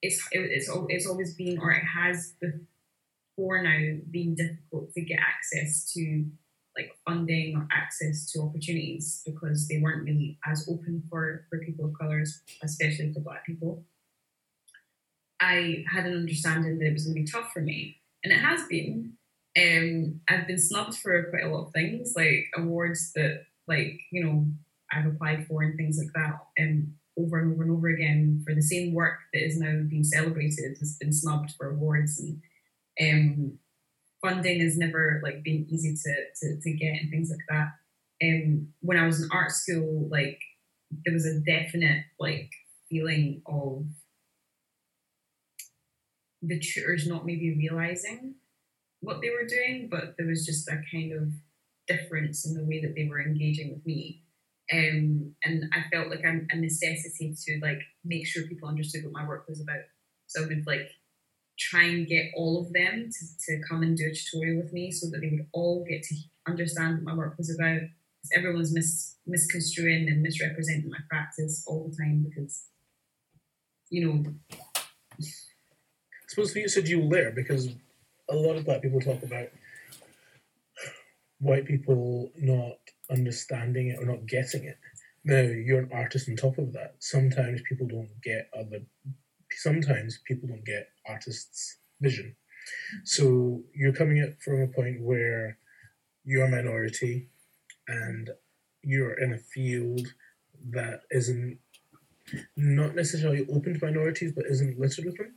[0.00, 5.92] it's it's it's always been or it has before now been difficult to get access
[5.92, 6.24] to
[6.78, 11.86] like funding or access to opportunities because they weren't really as open for, for people
[11.86, 13.84] of colours, especially for black people.
[15.40, 18.38] I had an understanding that it was going to be tough for me, and it
[18.38, 19.14] has been.
[19.56, 24.24] Um, I've been snubbed for quite a lot of things, like awards that, like you
[24.24, 24.46] know,
[24.92, 28.54] I've applied for and things like that, um, over and over and over again for
[28.54, 32.40] the same work that is now being celebrated has been snubbed for awards, and
[33.00, 33.58] um,
[34.22, 37.68] funding has never like been easy to, to, to get and things like that.
[38.22, 40.40] Um, when I was in art school, like
[41.04, 42.50] there was a definite like
[42.88, 43.84] feeling of
[46.42, 48.34] the tutors not maybe realizing
[49.00, 51.28] what they were doing, but there was just a kind of
[51.86, 54.22] difference in the way that they were engaging with me.
[54.72, 59.14] Um, and I felt like I'm a necessity to like make sure people understood what
[59.14, 59.80] my work was about.
[60.26, 60.90] So I would like
[61.58, 64.90] try and get all of them to, to come and do a tutorial with me
[64.90, 66.14] so that they would all get to
[66.46, 67.80] understand what my work was about.
[67.80, 72.66] Because everyone's mis- misconstruing and misrepresenting my practice all the time because,
[73.90, 74.24] you know.
[75.20, 75.24] I
[76.28, 77.68] suppose for you, so dual layer because
[78.28, 79.48] a lot of black people talk about
[81.40, 82.76] white people not
[83.10, 84.78] understanding it or not getting it.
[85.24, 86.96] Now, you're an artist on top of that.
[86.98, 88.80] Sometimes people don't get other
[89.58, 92.34] sometimes people don't get artists' vision.
[93.04, 95.58] So you're coming at from a point where
[96.24, 97.28] you're a minority
[97.88, 98.30] and
[98.82, 100.06] you're in a field
[100.70, 101.58] that isn't
[102.56, 105.34] not necessarily open to minorities but isn't littered with them.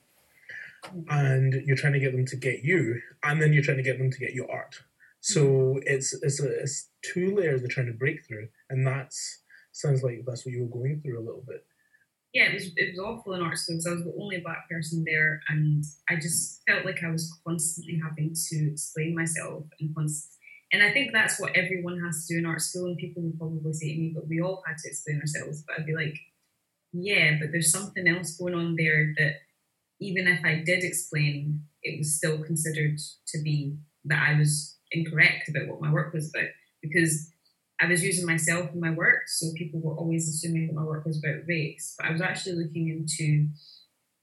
[1.09, 3.99] And you're trying to get them to get you, and then you're trying to get
[3.99, 4.81] them to get your art.
[5.19, 10.01] So it's it's a, it's two layers they're trying to break through, and that's sounds
[10.01, 11.63] like that's what you were going through a little bit
[12.33, 14.69] yeah, it was it was awful in art school because I was the only black
[14.69, 19.93] person there, and I just felt like I was constantly having to explain myself and
[19.95, 20.37] const-
[20.71, 22.87] and I think that's what everyone has to do in art school.
[22.87, 25.79] And people will probably say to me, "But we all had to explain ourselves." But
[25.79, 26.17] I'd be like,
[26.93, 29.35] "Yeah, but there's something else going on there that
[29.99, 35.49] even if I did explain, it was still considered to be that I was incorrect
[35.49, 36.49] about what my work was about
[36.81, 37.31] because."
[37.81, 41.05] I was using myself in my work, so people were always assuming that my work
[41.05, 41.95] was about race.
[41.97, 43.47] But I was actually looking into,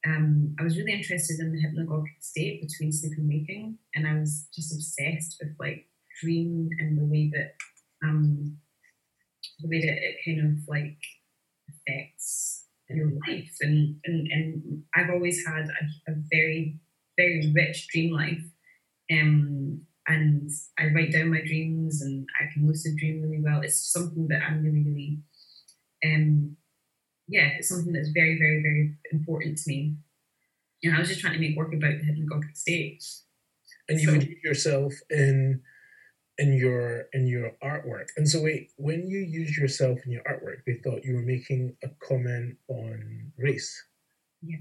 [0.06, 4.18] um, I was really interested in the hypnagogic state between sleep and waking, and I
[4.18, 5.86] was just obsessed with like
[6.20, 7.54] dream and the way that,
[8.06, 8.58] um,
[9.60, 10.98] the way that it kind of like
[11.68, 13.56] affects your life.
[13.60, 16.78] And and and I've always had a, a very
[17.16, 18.44] very rich dream life.
[19.10, 23.60] Um, and I write down my dreams and I can lucid dream really well.
[23.60, 25.18] It's something that I'm really, really,
[26.04, 26.56] um,
[27.28, 29.96] yeah, it's something that's very, very, very important to me.
[30.82, 33.04] And I was just trying to make work about the hypnagogic state.
[33.88, 35.60] And you so, would yourself in
[36.38, 38.06] in your in your artwork.
[38.16, 41.76] And so wait, when you use yourself in your artwork, they thought you were making
[41.82, 43.84] a comment on race.
[44.40, 44.58] Yeah.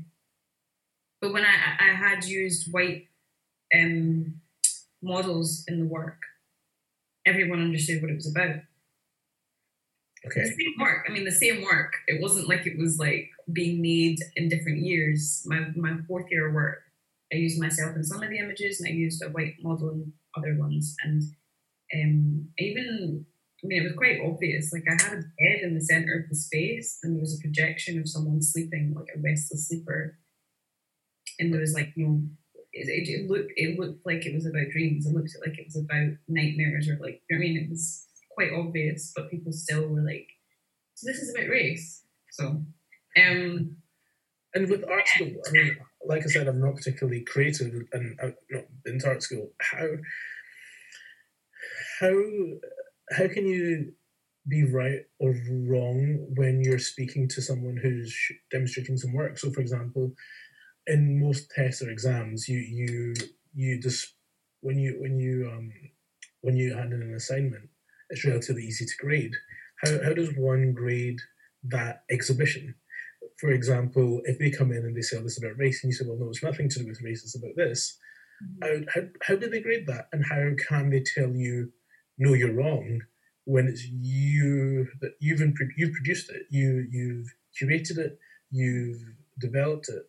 [1.22, 3.08] But when I, I had used white
[3.74, 4.41] um,
[5.02, 6.20] models in the work,
[7.26, 8.56] everyone understood what it was about.
[10.26, 10.41] Okay.
[10.41, 11.06] The same work.
[11.08, 11.93] I mean, the same work.
[12.08, 15.43] It wasn't like it was like being made in different years.
[15.45, 16.80] My my fourth year work,
[17.32, 20.14] I used myself in some of the images, and I used a white model in
[20.36, 20.95] other ones.
[21.04, 21.24] And
[21.93, 23.26] um, even,
[23.64, 24.74] I mean, it was quite obvious.
[24.74, 27.41] Like I had a bed in the center of the space, and there was a
[27.41, 30.18] projection of someone sleeping, like a restless sleeper.
[31.39, 32.22] And there was like, you know,
[32.78, 35.05] it, it, looked it looked like it was about dreams.
[35.05, 39.11] It looked like it was about nightmares, or like, I mean, it was quite obvious,
[39.15, 40.28] but people still were like,
[40.95, 42.63] "So this is about race." So,
[43.17, 43.78] um,
[44.53, 48.36] and with art school, I mean, like I said, I'm not particularly creative, and I've
[48.49, 49.51] not been to art school.
[49.59, 49.88] How
[51.99, 52.13] how
[53.11, 53.93] how can you
[54.47, 58.15] be right or wrong when you're speaking to someone who's
[58.51, 59.38] demonstrating some work?
[59.38, 60.13] So, for example,
[60.88, 63.13] in most tests or exams, you you
[63.53, 64.13] you just
[64.61, 65.71] when you when you um
[66.41, 67.69] when you hand in an assignment,
[68.09, 69.33] it's relatively easy to grade.
[69.83, 71.19] How how does one grade
[71.63, 72.75] that exhibition?
[73.39, 75.91] For example, if they come in and they say, oh, this is about race, and
[75.91, 77.97] you say, well, no, it's nothing to do with race, it's about this.
[78.43, 78.83] Mm-hmm.
[78.83, 80.07] How, how, how do they grade that?
[80.11, 81.71] And how can they tell you
[82.17, 83.01] no, you're wrong
[83.45, 85.41] when it's you that you've
[85.77, 88.19] you've produced it, you you've curated it,
[88.51, 89.01] you've
[89.39, 90.03] developed it,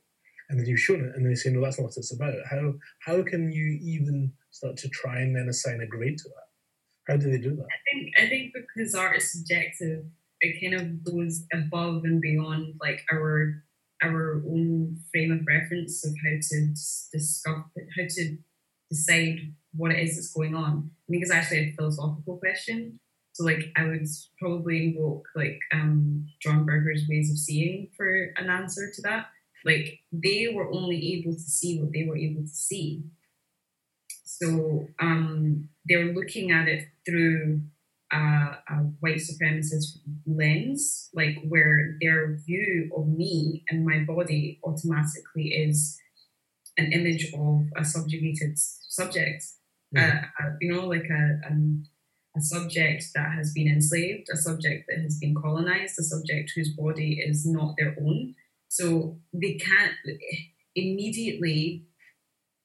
[0.48, 2.34] and then you've shown it, and they say no, that's not what it's about.
[2.50, 7.12] How how can you even start to try and then assign a grade to that?
[7.12, 7.66] How do they do that?
[7.66, 10.04] I think I think because art is subjective,
[10.40, 13.62] it kind of goes above and beyond like our
[14.02, 16.66] our own frame of reference of how to
[17.12, 17.64] discover
[17.96, 18.38] how to
[18.90, 19.38] decide
[19.74, 20.90] what it is that's going on.
[21.08, 23.00] I think it's actually a philosophical question.
[23.32, 24.06] So like I would
[24.40, 29.26] probably invoke like um, John Berger's ways of seeing for an answer to that.
[29.64, 33.04] Like they were only able to see what they were able to see.
[34.24, 37.62] So um, they were looking at it through
[38.12, 45.48] a, a white supremacist lens, like where their view of me and my body automatically
[45.48, 45.98] is
[46.76, 49.42] an image of a subjugated subject
[49.92, 50.24] yeah.
[50.60, 51.86] you know, like a, um,
[52.36, 56.70] a subject that has been enslaved, a subject that has been colonized, a subject whose
[56.70, 58.34] body is not their own.
[58.78, 59.94] So they can't
[60.74, 61.86] immediately,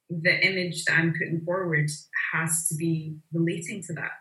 [0.09, 1.89] the image that I'm putting forward
[2.33, 4.11] has to be relating to that.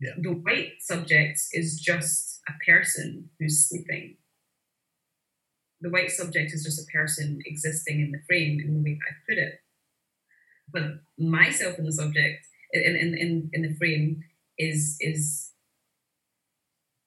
[0.00, 0.12] Yeah.
[0.20, 4.16] The white subject is just a person who's sleeping.
[5.80, 9.10] The white subject is just a person existing in the frame in the way that
[9.10, 9.60] I put it
[10.72, 10.82] but
[11.18, 14.22] myself in the subject in in in, in the frame
[14.58, 15.52] is is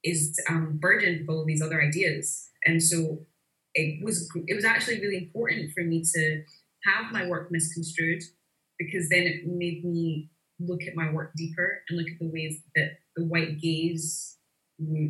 [0.03, 3.26] is um, burdened with all these other ideas, and so
[3.74, 6.43] it was it was actually really important for me to
[6.84, 8.22] have my work misconstrued
[8.78, 12.61] because then it made me look at my work deeper and look at the ways
[12.76, 14.38] that the white gaze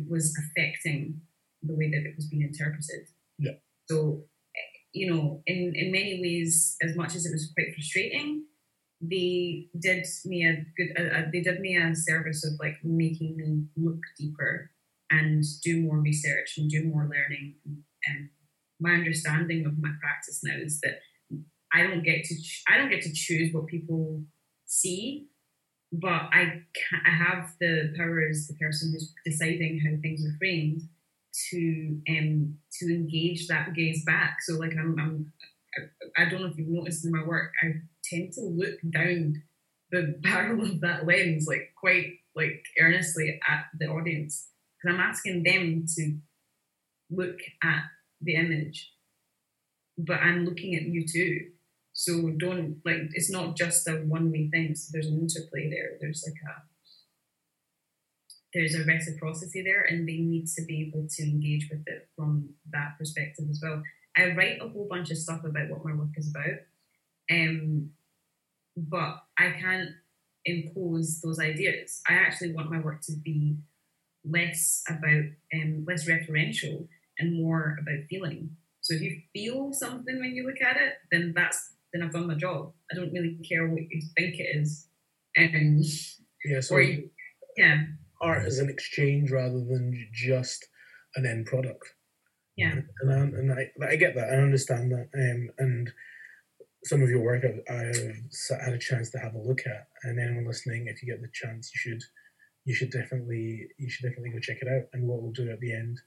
[0.08, 1.20] was affecting
[1.62, 3.06] the way that it was being interpreted.
[3.38, 3.52] Yeah.
[3.88, 4.24] So
[4.92, 8.44] you know, in, in many ways, as much as it was quite frustrating,
[9.00, 13.98] they did me a good, they did me a service of like making me look
[14.18, 14.70] deeper
[15.10, 17.54] and do more research and do more learning.
[18.06, 18.28] And
[18.82, 21.00] my understanding of my practice now is that
[21.72, 24.22] I don't get to, ch- I don't get to choose what people
[24.66, 25.28] see,
[25.92, 26.62] but I,
[27.06, 30.82] I have the power as the person who's deciding how things are framed
[31.50, 34.38] to um to engage that gaze back.
[34.42, 35.32] So like I'm, I'm
[35.76, 37.72] I, I don't know if you've noticed in my work, I
[38.04, 39.42] tend to look down
[39.90, 44.48] the barrel of that lens like quite like earnestly at the audience
[44.82, 46.18] because I'm asking them to
[47.10, 47.82] look at
[48.22, 48.92] the image,
[49.98, 51.50] but I'm looking at you too.
[51.92, 54.74] So don't like it's not just a one way thing.
[54.74, 55.98] So there's an interplay there.
[56.00, 56.62] There's like a
[58.54, 62.50] there's a reciprocity there and they need to be able to engage with it from
[62.70, 63.82] that perspective as well.
[64.16, 66.58] I write a whole bunch of stuff about what my work is about.
[67.30, 67.90] Um,
[68.76, 69.90] but I can't
[70.44, 72.02] impose those ideas.
[72.08, 73.56] I actually want my work to be
[74.24, 76.86] less about um, less referential
[77.18, 78.50] and more about feeling.
[78.80, 82.26] So if you feel something when you look at it, then that's then I've done
[82.26, 82.72] my job.
[82.90, 84.88] I don't really care what you think it is.
[85.36, 85.84] And
[86.44, 87.10] yeah, so you,
[87.56, 87.84] yeah,
[88.20, 90.66] art is an exchange rather than just
[91.16, 91.86] an end product.
[92.56, 94.28] Yeah, and I, and I, I get that.
[94.30, 95.08] I understand that.
[95.14, 95.90] Um, and
[96.84, 100.18] some of your work I've, I've had a chance to have a look at, and
[100.18, 102.02] anyone listening, if you get the chance, you should
[102.64, 104.88] you should definitely you should definitely go check it out.
[104.92, 106.00] And what we'll do at the end,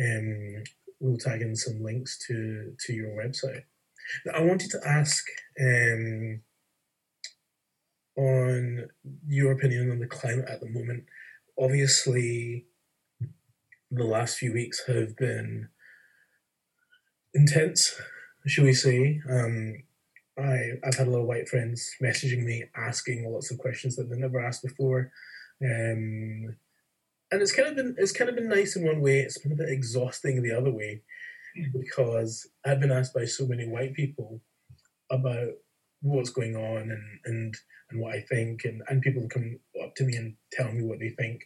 [0.00, 0.64] um,
[1.00, 3.64] we'll tag in some links to to your website.
[4.24, 5.24] Now, I wanted to ask
[5.60, 6.40] um,
[8.16, 8.88] on
[9.26, 11.04] your opinion on the climate at the moment.
[11.58, 12.66] Obviously,
[13.90, 15.68] the last few weeks have been
[17.34, 18.00] intense,
[18.46, 19.20] shall we say.
[19.30, 19.82] Um,
[20.38, 24.08] I, I've had a lot of white friends messaging me asking lots of questions that
[24.08, 25.10] they've never asked before.
[25.62, 26.56] Um,
[27.30, 29.20] and it's kind of been it's kind of been nice in one way.
[29.20, 31.02] It's been a bit exhausting the other way
[31.72, 34.40] because I've been asked by so many white people
[35.10, 35.48] about
[36.02, 37.54] what's going on and and,
[37.90, 41.00] and what I think, and, and people come up to me and tell me what
[41.00, 41.42] they think.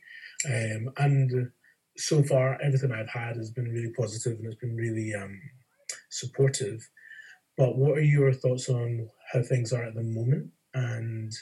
[0.47, 1.51] Um, and
[1.97, 5.41] so far, everything I've had has been really positive and it's been really um,
[6.11, 6.89] supportive.
[7.57, 11.33] But what are your thoughts on how things are at the moment and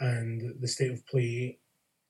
[0.00, 1.58] and the state of play?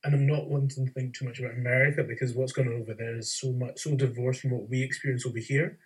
[0.05, 2.94] And I'm not wanting to think too much about America because what's going on over
[2.94, 5.78] there is so much so divorced from what we experience over here.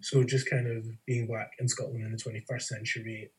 [0.00, 3.30] So just kind of being black in Scotland in the 21st century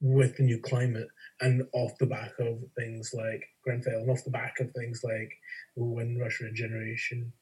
[0.00, 1.08] with the new climate
[1.40, 5.32] and off the back of things like Grenfell and off the back of things like
[5.74, 7.32] Windrush Regeneration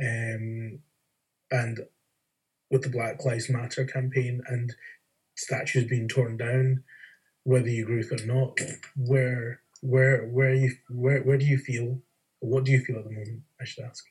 [0.00, 0.78] um,
[1.50, 1.80] and
[2.70, 4.74] with the Black Lives Matter campaign and
[5.36, 6.82] statues being torn down,
[7.44, 8.58] whether you agree with it or not,
[8.96, 12.00] where where where you where where do you feel?
[12.40, 13.42] What do you feel at the moment?
[13.60, 14.04] I should ask.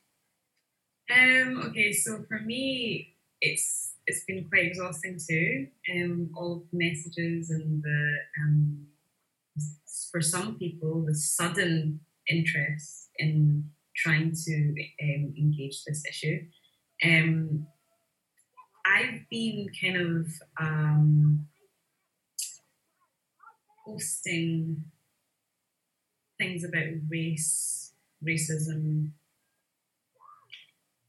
[1.12, 1.62] Um.
[1.70, 1.94] Okay.
[1.94, 5.68] So for me, it's it's been quite exhausting too.
[5.94, 6.30] Um.
[6.36, 8.88] All the messages and the um.
[10.12, 12.00] For some people, the sudden
[12.30, 16.40] interest in trying to um, engage this issue.
[17.04, 17.68] Um,
[18.86, 20.28] I've been kind of
[20.60, 21.48] um,
[23.86, 24.84] posting
[26.38, 27.94] things about race,
[28.26, 29.12] racism,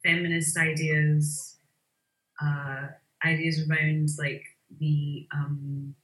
[0.04, 1.56] feminist ideas,
[2.42, 2.86] uh,
[3.24, 4.42] ideas around like
[4.78, 5.94] the um,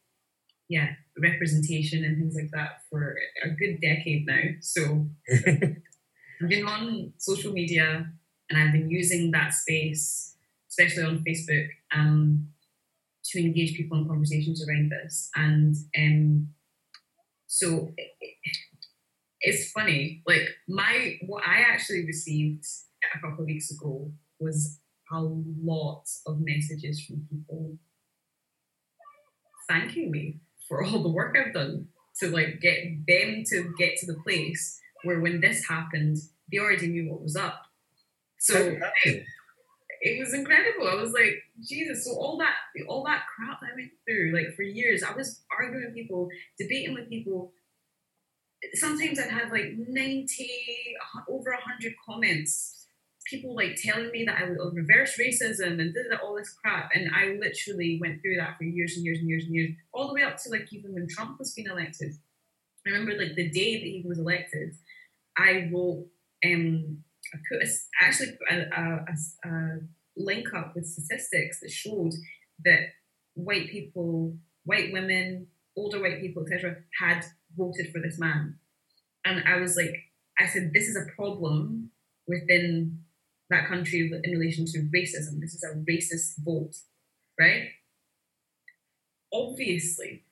[0.68, 4.43] yeah representation and things like that for a good decade now.
[4.61, 8.07] So I've been on social media
[8.51, 10.33] and I've been using that space
[10.73, 12.49] especially on Facebook, um,
[13.25, 15.31] to engage people in conversations around this.
[15.35, 16.49] And um,
[17.47, 18.11] so it,
[19.43, 22.64] it's funny, like my what I actually received
[23.05, 24.78] a couple of weeks ago was
[25.12, 27.76] a lot of messages from people
[29.68, 31.88] thanking me for all the work I've done
[32.20, 36.18] to like get them to get to the place where when this happened,
[36.51, 37.62] they already knew what was up.
[38.38, 40.88] So it was incredible.
[40.88, 42.05] I was like, Jesus.
[42.05, 42.55] So all that,
[42.88, 46.28] all that crap that I went through, like for years, I was arguing with people,
[46.59, 47.53] debating with people.
[48.74, 50.50] Sometimes I'd have like ninety,
[51.28, 52.78] over hundred comments.
[53.26, 57.10] People like telling me that I would reverse racism and did all this crap, and
[57.14, 60.14] I literally went through that for years and years and years and years, all the
[60.14, 62.14] way up to like even when Trump was being elected.
[62.86, 64.74] I remember like the day that he was elected,
[65.36, 66.06] I wrote
[66.44, 67.68] um, I put a,
[68.00, 69.78] actually a, a, a,
[70.16, 72.12] link up with statistics that showed
[72.64, 72.80] that
[73.34, 75.46] white people, white women,
[75.76, 77.24] older white people, etc., had
[77.57, 78.59] voted for this man.
[79.24, 79.94] And I was like,
[80.38, 81.90] I said, this is a problem
[82.26, 82.98] within
[83.50, 85.40] that country in relation to racism.
[85.40, 86.74] This is a racist vote,
[87.38, 87.68] right?
[89.32, 90.24] Obviously.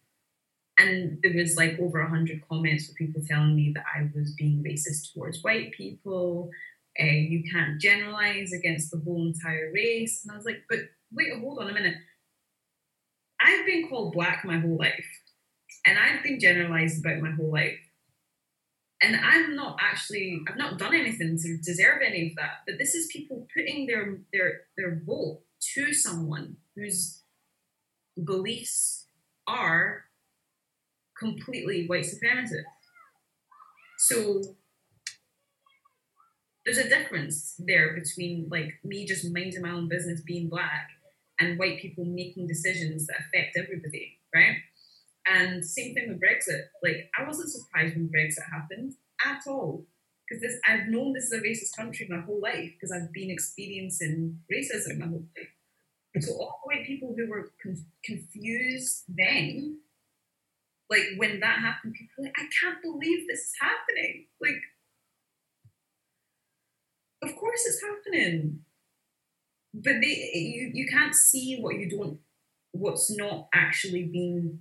[0.78, 4.32] And there was like over a hundred comments for people telling me that I was
[4.32, 6.50] being racist towards white people,
[6.98, 10.22] uh, you can't generalize against the whole entire race.
[10.22, 10.80] And I was like, but
[11.12, 11.96] wait, hold on a minute.
[13.40, 15.06] I've been called black my whole life,
[15.86, 17.78] and I've been generalized about my whole life.
[19.02, 22.60] And I'm not actually, I've not done anything to deserve any of that.
[22.66, 25.40] But this is people putting their their their vote
[25.74, 27.22] to someone whose
[28.22, 29.06] beliefs
[29.46, 30.04] are
[31.18, 32.64] completely white supremacist.
[33.98, 34.42] So
[36.64, 40.88] there's a difference there between like me just minding my own business being black
[41.38, 44.56] and white people making decisions that affect everybody, right?
[45.26, 46.64] And same thing with Brexit.
[46.82, 48.94] Like I wasn't surprised when Brexit happened
[49.24, 49.86] at all.
[50.28, 53.30] Because this I've known this is a racist country my whole life because I've been
[53.30, 56.24] experiencing racism my whole life.
[56.24, 59.78] So all the white people who were con- confused then,
[60.88, 64.26] like when that happened, people were like, I can't believe this is happening.
[64.40, 64.60] Like
[67.22, 68.60] of course it's happening.
[69.72, 72.18] But they, you, you can't see what you don't
[72.72, 74.60] what's not actually being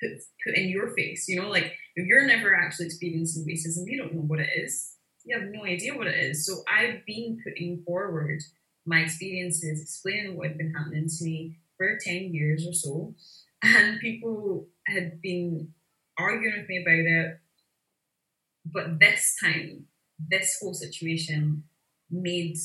[0.00, 0.10] put
[0.44, 1.28] put in your face.
[1.28, 4.94] You know, like if you're never actually experiencing racism, you don't know what it is.
[5.24, 6.46] You have no idea what it is.
[6.46, 8.40] So I've been putting forward
[8.86, 13.14] my experiences, explaining what had been happening to me for 10 years or so.
[13.62, 15.74] And people had been
[16.18, 17.40] arguing with me about it.
[18.64, 19.86] But this time,
[20.18, 21.64] this whole situation
[22.10, 22.56] made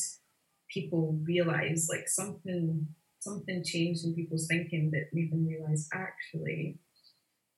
[0.69, 2.87] people realize like something
[3.19, 6.77] something changed in people's thinking that made them realize actually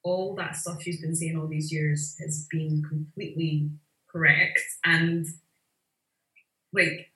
[0.05, 3.71] all that stuff she's been saying all these years has been completely
[4.07, 5.25] correct and
[6.71, 7.11] like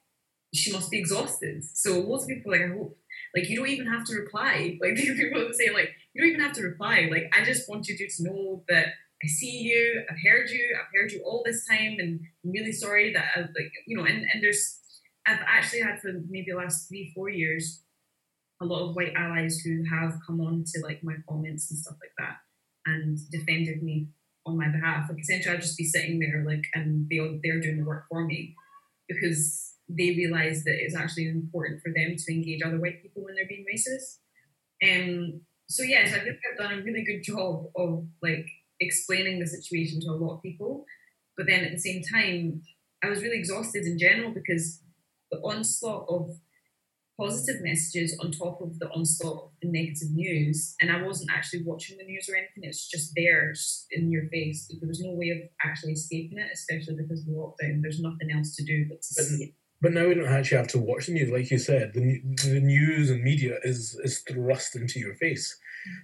[0.53, 1.63] she must be exhausted.
[1.63, 2.97] So lots of people like I hope
[3.35, 4.79] like you don't even have to reply.
[4.81, 7.07] Like people say like you don't even have to reply.
[7.11, 8.87] Like I just want you to know that
[9.23, 12.71] I see you, I've heard you, I've heard you all this time, and I'm really
[12.71, 14.05] sorry that I like you know.
[14.05, 14.79] And and there's
[15.27, 17.83] I've actually had for maybe the last three four years
[18.61, 21.95] a lot of white allies who have come on to like my comments and stuff
[22.01, 22.37] like that
[22.93, 24.07] and defended me
[24.45, 25.09] on my behalf.
[25.09, 28.25] Like essentially, I'd just be sitting there like, and they they're doing the work for
[28.25, 28.55] me
[29.07, 33.35] because they realize that it's actually important for them to engage other white people when
[33.35, 34.19] they're being racist.
[34.83, 38.47] Um, so yes, I think I've done a really good job of like
[38.79, 40.85] explaining the situation to a lot of people.
[41.37, 42.61] But then at the same time,
[43.03, 44.81] I was really exhausted in general because
[45.31, 46.37] the onslaught of
[47.19, 50.75] positive messages on top of the onslaught of the negative news.
[50.79, 54.27] And I wasn't actually watching the news or anything, it's just there just in your
[54.29, 54.71] face.
[54.79, 57.81] There was no way of actually escaping it, especially because of the lockdown.
[57.81, 59.53] There's nothing else to do but to but, see it.
[59.81, 61.93] But now we don't actually have to watch the news, like you said.
[61.93, 65.57] The, the news and media is is thrust into your face,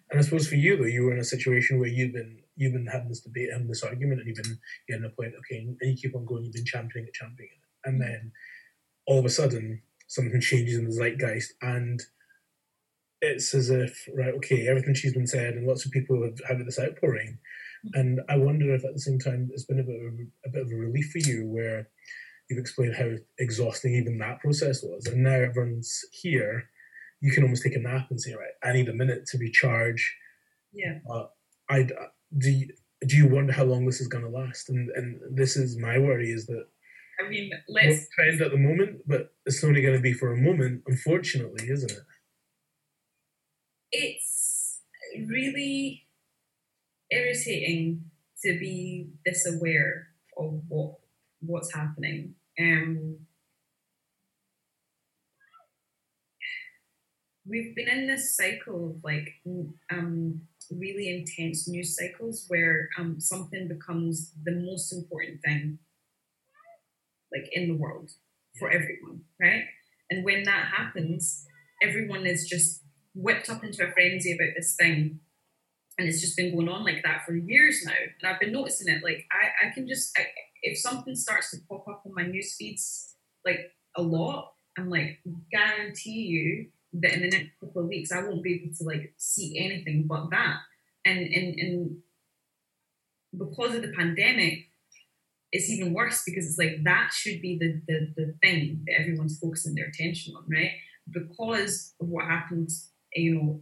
[0.10, 2.72] and I suppose for you though, you were in a situation where you've been you've
[2.72, 4.58] been having this debate and this argument, and you've been
[4.88, 5.34] getting a point.
[5.40, 6.46] Okay, and you keep on going.
[6.46, 8.06] You've been championing it, championing it, and mm.
[8.06, 8.32] then
[9.08, 12.02] all of a sudden something changes in the zeitgeist and
[13.22, 16.66] it's as if right okay everything she's been said and lots of people have had
[16.66, 17.38] this outpouring.
[17.94, 20.52] And i wonder if at the same time it's been a bit of a, a
[20.52, 21.88] bit of a relief for you where
[22.50, 25.08] you've explained how exhausting even that process was.
[25.08, 26.70] And now everyone's here
[27.22, 30.16] you can almost take a nap and say right i need a minute to recharge.
[30.74, 31.00] Yeah.
[31.10, 31.26] Uh,
[31.70, 31.88] i
[32.38, 32.68] do you,
[33.08, 34.70] do you wonder how long this is going to last?
[34.70, 36.66] And and this is my worry is that
[37.20, 40.38] I mean, let's trend at the moment, but it's only going to be for a
[40.38, 42.00] moment, unfortunately, isn't it?
[43.92, 44.82] It's
[45.28, 46.06] really
[47.10, 48.04] irritating
[48.44, 50.08] to be this aware
[50.38, 50.96] of what
[51.40, 52.36] what's happening.
[52.60, 53.18] Um,
[57.48, 59.30] we've been in this cycle of like
[59.92, 60.42] um,
[60.72, 65.80] really intense news cycles where um, something becomes the most important thing
[67.36, 68.12] like in the world
[68.58, 69.64] for everyone, right?
[70.10, 71.46] And when that happens,
[71.84, 72.84] everyone is just
[73.14, 75.20] whipped up into a frenzy about this thing.
[75.98, 77.94] And it's just been going on like that for years now.
[77.94, 79.04] And I've been noticing it.
[79.04, 80.26] Like, I, I can just, I,
[80.62, 83.16] if something starts to pop up on my news feeds,
[83.46, 85.20] like a lot, I'm like,
[85.52, 86.68] guarantee you
[87.02, 90.06] that in the next couple of weeks, I won't be able to like see anything
[90.08, 90.58] but that.
[91.06, 91.98] And, and, and
[93.38, 94.65] because of the pandemic,
[95.52, 99.40] it's even worse because it's like that should be the, the, the thing that everyone's
[99.40, 100.72] focusing their attention on, right?
[101.10, 102.70] Because of what happened,
[103.14, 103.62] you know,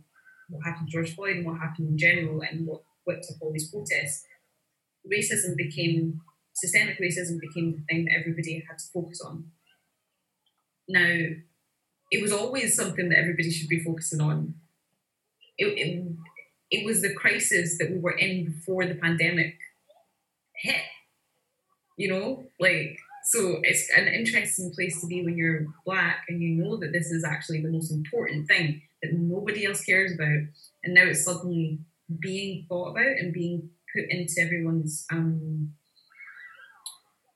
[0.50, 3.52] what happened to George Floyd and what happened in general and what whipped up all
[3.52, 4.26] these protests,
[5.12, 6.22] racism became,
[6.54, 9.46] systemic racism became the thing that everybody had to focus on.
[10.88, 11.18] Now,
[12.12, 14.56] it was always something that everybody should be focusing on.
[15.58, 16.06] It, it,
[16.72, 19.58] it was the crisis that we were in before the pandemic
[20.56, 20.82] hit
[21.98, 26.50] you know like so it's an interesting place to be when you're black and you
[26.62, 30.40] know that this is actually the most important thing that nobody else cares about.
[30.84, 31.80] And now it's suddenly
[32.20, 35.74] being thought about and being put into everyone's um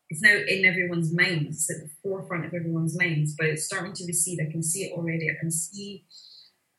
[0.09, 4.05] it's now in everyone's minds at the forefront of everyone's minds but it's starting to
[4.05, 5.29] recede i can see it already.
[5.29, 6.05] I can see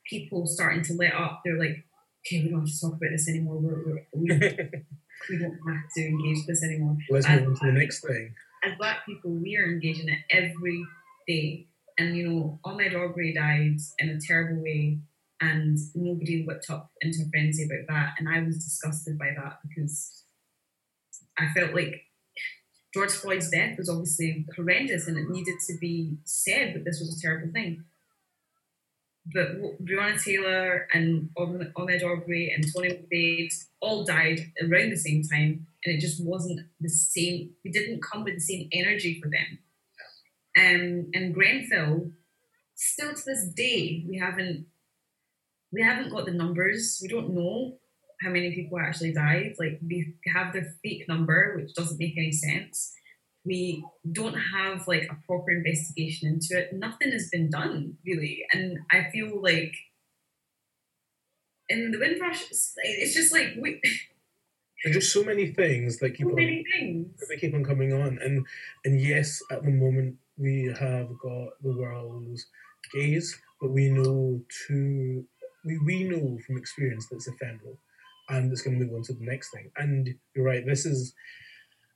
[0.07, 1.41] people starting to let up.
[1.43, 1.83] They're like
[2.25, 3.57] okay we don't have to talk about this anymore.
[3.57, 4.27] We're, we're, we
[5.29, 6.97] we don't have to engage this anymore.
[7.09, 8.33] Let's move on to the next thing.
[8.63, 10.83] As black people, we are engaging it every
[11.27, 11.67] day.
[11.97, 14.99] And you know, Ahmaud Arbery died in a terrible way,
[15.41, 18.13] and nobody whipped up into a frenzy about that.
[18.19, 20.23] And I was disgusted by that because
[21.37, 22.03] I felt like
[22.93, 27.17] George Floyd's death was obviously horrendous and it needed to be said that this was
[27.17, 27.83] a terrible thing
[29.33, 35.67] but Breonna Taylor and Ahmaud Arbery and Tony McDade all died around the same time,
[35.83, 37.51] and it just wasn't the same.
[37.63, 39.59] We didn't come with the same energy for them.
[40.57, 42.11] Um, and Grenfell,
[42.75, 44.65] still to this day, we haven't
[45.71, 46.99] we haven't got the numbers.
[47.01, 47.77] We don't know
[48.21, 49.55] how many people actually died.
[49.59, 52.93] Like we have the fake number, which doesn't make any sense.
[53.45, 56.73] We don't have like a proper investigation into it.
[56.73, 59.73] Nothing has been done really, and I feel like
[61.69, 63.81] in the Windrush, it's just like we.
[64.83, 67.27] There's just so many things that keep so on, things.
[67.27, 68.45] they keep on coming on, and
[68.85, 72.45] and yes, at the moment we have got the world's
[72.93, 75.25] gaze, but we know to
[75.65, 77.77] we, we know from experience that it's ephemeral,
[78.29, 79.69] and it's going to move on to the next thing.
[79.77, 81.13] And you're right, this is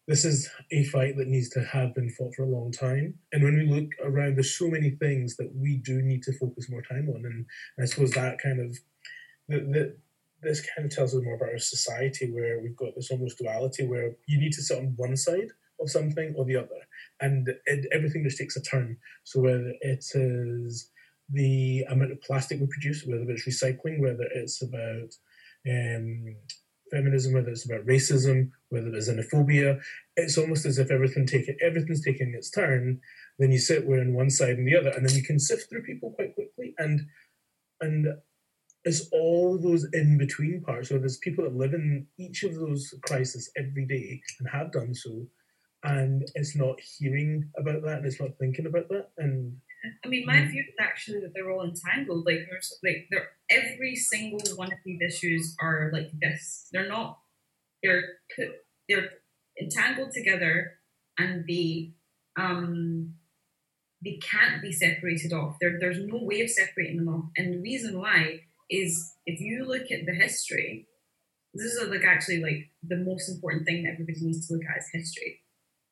[0.07, 3.15] this is a fight that needs to have been fought for a long time.
[3.31, 6.69] And when we look around, there's so many things that we do need to focus
[6.69, 7.45] more time on, and,
[7.79, 8.77] I suppose that kind of
[9.49, 9.97] that
[10.41, 13.87] this kind of tells us more about our society where we've got this almost duality
[13.87, 15.49] where you need to sit on one side
[15.79, 16.81] of something or the other.
[17.21, 18.97] And it, everything just takes a turn.
[19.23, 20.91] So whether it is
[21.29, 25.13] the amount of plastic we produce whether it's recycling whether it's about
[25.69, 26.35] um,
[26.93, 29.79] feminism whether it's about racism whether it's xenophobia
[30.15, 32.99] it's almost as if everything taking everything's taking its turn
[33.39, 35.69] then you sit where on one side and the other and then you can sift
[35.69, 37.01] through people quite quickly and
[37.81, 38.07] and
[38.85, 40.89] it's all those in between parts.
[40.89, 44.93] So there's people that live in each of those crises every day and have done
[44.93, 45.25] so,
[45.83, 49.09] and it's not hearing about that and it's not thinking about that.
[49.17, 49.57] And
[50.03, 52.25] I mean, my view is actually that they're all entangled.
[52.25, 56.67] Like there's like they're every single one of these issues are like this.
[56.71, 57.19] They're not.
[57.81, 58.03] They're
[58.35, 58.47] put.
[58.89, 59.09] They're
[59.61, 60.79] entangled together,
[61.17, 61.93] and they
[62.37, 63.13] um
[64.03, 65.55] they can't be separated off.
[65.61, 67.25] There, there's no way of separating them off.
[67.37, 70.87] And the reason why is if you look at the history,
[71.53, 74.79] this is like actually like the most important thing that everybody needs to look at
[74.79, 75.39] is history.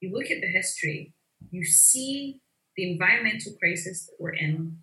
[0.01, 1.13] You look at the history,
[1.51, 2.41] you see
[2.75, 4.77] the environmental crisis that we're in,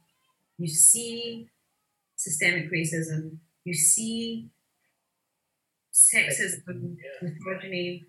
[0.56, 1.48] you see
[2.19, 4.51] systemic racism, you see
[5.95, 8.05] sexism, misogyny,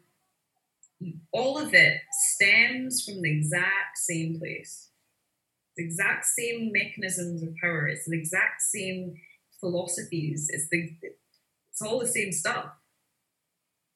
[1.31, 4.89] all of it stems from the exact same place.
[5.77, 7.87] The exact same mechanisms of power.
[7.87, 9.15] It's the exact same
[9.59, 10.49] philosophies.
[10.51, 10.91] It's the
[11.71, 12.65] it's all the same stuff.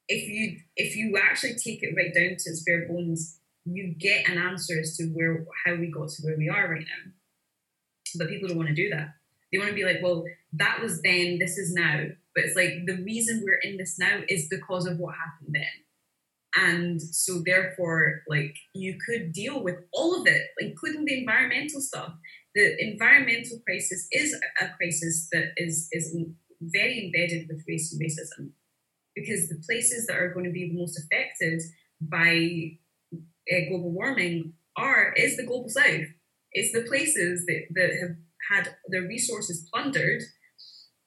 [0.08, 4.30] If you if you actually take it right down to its bare bones, you get
[4.30, 7.12] an answer as to where how we got to where we are right now.
[8.16, 9.16] But people don't want to do that.
[9.54, 12.06] They want to be like, well, that was then, this is now.
[12.36, 15.64] But it's like the reason we're in this now is because of what happened then.
[16.56, 22.14] And so therefore, like you could deal with all of it, including the environmental stuff
[22.56, 26.16] the environmental crisis is a crisis that is is
[26.62, 28.52] very embedded with race and racism
[29.16, 31.62] because the places that are going to be the most affected
[32.02, 32.78] by
[33.14, 36.08] uh, global warming are is the global south
[36.52, 38.16] it's the places that, that have
[38.50, 40.22] had their resources plundered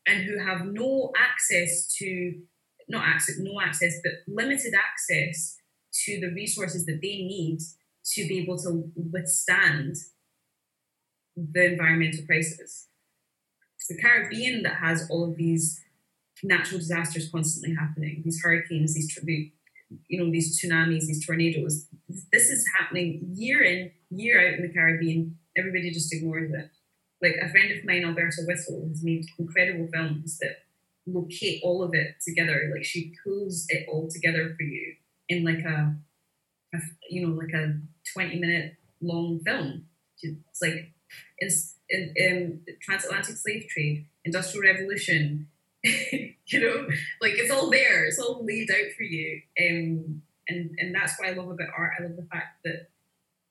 [0.06, 2.40] and who have no access to
[2.88, 5.58] not access no access but limited access
[6.04, 7.58] to the resources that they need
[8.04, 9.96] to be able to withstand
[11.36, 12.88] the environmental crisis.
[13.88, 15.80] The Caribbean that has all of these
[16.42, 19.16] natural disasters constantly happening, these hurricanes, these
[20.08, 21.86] you know these tsunamis, these tornadoes.
[22.32, 25.38] This is happening year in, year out in the Caribbean.
[25.56, 26.70] Everybody just ignores it.
[27.22, 30.58] Like a friend of mine, Alberta Whittle, has made incredible films that
[31.06, 32.70] locate all of it together.
[32.74, 34.94] Like she pulls it all together for you
[35.28, 35.96] in like a,
[36.74, 36.78] a
[37.08, 37.78] you know, like a
[38.12, 39.86] twenty minute long film.
[40.22, 40.92] It's like
[41.38, 41.48] in,
[41.88, 45.48] in, in transatlantic slave trade, industrial revolution.
[45.84, 46.88] you know,
[47.20, 48.04] like it's all there.
[48.04, 49.40] It's all laid out for you.
[49.60, 51.92] Um, and and that's what I love about art.
[51.98, 52.88] I love the fact that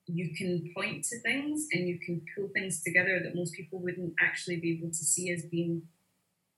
[0.07, 4.13] you can point to things and you can pull things together that most people wouldn't
[4.21, 5.81] actually be able to see as being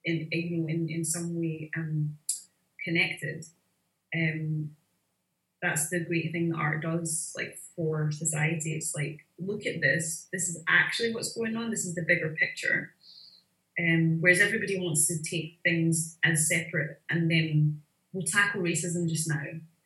[0.04, 2.16] in you know in, in some way um,
[2.84, 3.44] connected.
[4.14, 4.70] Um,
[5.60, 8.74] that's the great thing that art does like for society.
[8.74, 10.28] It's like look at this.
[10.32, 11.70] This is actually what's going on.
[11.70, 12.92] This is the bigger picture.
[13.78, 17.80] Um, whereas everybody wants to take things as separate and then
[18.12, 19.42] we'll tackle racism just now.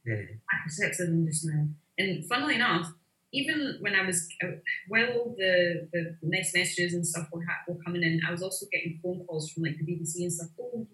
[0.09, 0.35] Mm-hmm.
[0.51, 1.69] tackle sexism just now.
[1.99, 2.93] And funnily enough
[3.33, 8.03] even when I was uh, while the the nice messages and stuff were, were coming
[8.03, 10.51] in, I was also getting phone calls from like the BBC and stuff.
[10.61, 10.87] Oh,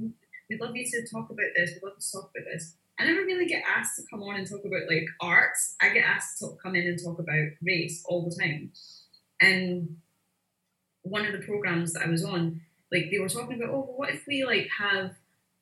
[0.48, 1.72] we'd love you to talk about this.
[1.74, 2.74] We'd love to talk about this.
[2.98, 5.76] I never really get asked to come on and talk about like arts.
[5.80, 8.72] I get asked to come in and talk about race all the time.
[9.40, 9.96] And
[11.02, 12.60] one of the programs that I was on,
[12.90, 15.12] like they were talking about, oh, what if we like have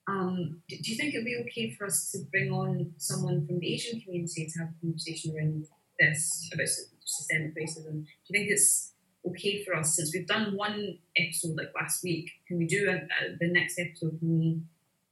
[0.09, 3.75] um, do you think it'd be okay for us to bring on someone from the
[3.75, 5.67] Asian community to have a conversation around
[5.99, 6.69] this about
[7.05, 8.05] systemic racism?
[8.05, 8.93] Do you think it's
[9.27, 12.31] okay for us since we've done one episode like last week?
[12.47, 14.19] Can we do a, a, the next episode?
[14.23, 14.61] We,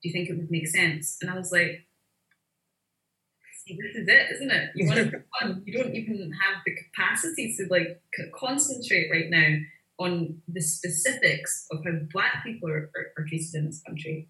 [0.02, 1.18] do you think it would make sense?
[1.20, 1.86] And I was like,
[3.64, 4.70] see, this is it, isn't it?
[4.74, 5.62] You want to fun.
[5.66, 8.02] You don't even have the capacity to like
[8.38, 9.56] concentrate right now
[9.98, 14.28] on the specifics of how black people are, are, are treated in this country.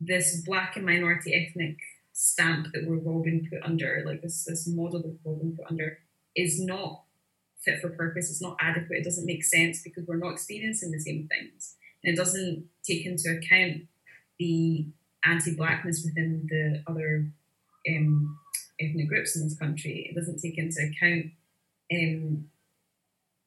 [0.00, 1.76] This black and minority ethnic
[2.18, 5.54] stamp that we've all been put under, like this this model that we've all been
[5.54, 5.98] put under,
[6.34, 7.02] is not
[7.62, 8.30] fit for purpose.
[8.30, 9.00] It's not adequate.
[9.00, 13.04] It doesn't make sense because we're not experiencing the same things, and it doesn't take
[13.04, 13.82] into account
[14.38, 14.86] the
[15.24, 17.30] anti-blackness within the other
[17.88, 18.38] um,
[18.80, 20.06] ethnic groups in this country.
[20.10, 21.32] It doesn't take into account
[21.92, 22.46] um,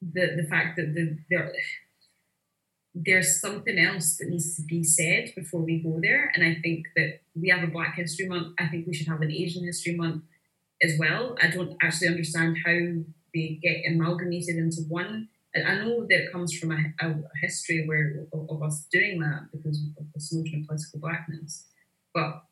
[0.00, 1.52] the the fact that the, there
[3.04, 6.30] there's something else that needs to be said before we go there.
[6.34, 8.54] And I think that we have a Black History Month.
[8.58, 10.24] I think we should have an Asian History Month
[10.82, 11.36] as well.
[11.42, 12.78] I don't actually understand how
[13.34, 15.28] they get amalgamated into one.
[15.54, 19.18] And I know that it comes from a, a, history where of, of, us doing
[19.20, 21.66] that because of this notion of political blackness.
[22.14, 22.44] But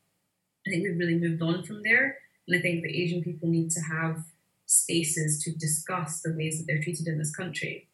[0.67, 2.19] I think we've really moved on from there.
[2.47, 4.25] And I think that Asian people need to have
[4.67, 7.88] spaces to discuss the ways that they're treated in this country.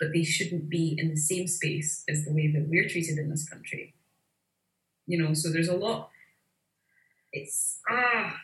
[0.00, 3.28] But they shouldn't be in the same space as the way that we're treated in
[3.28, 3.94] this country.
[5.06, 6.10] You know, so there's a lot.
[7.32, 8.36] It's ah,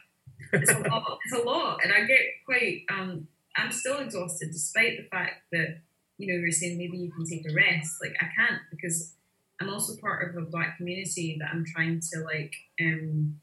[0.52, 1.18] it's a lot.
[1.24, 2.82] It's a lot, and I get quite.
[2.90, 5.78] Um, I'm still exhausted, despite the fact that
[6.18, 7.94] you know you're saying maybe you can take a rest.
[8.02, 9.14] Like I can't because
[9.60, 13.40] I'm also part of a black community that I'm trying to like, um,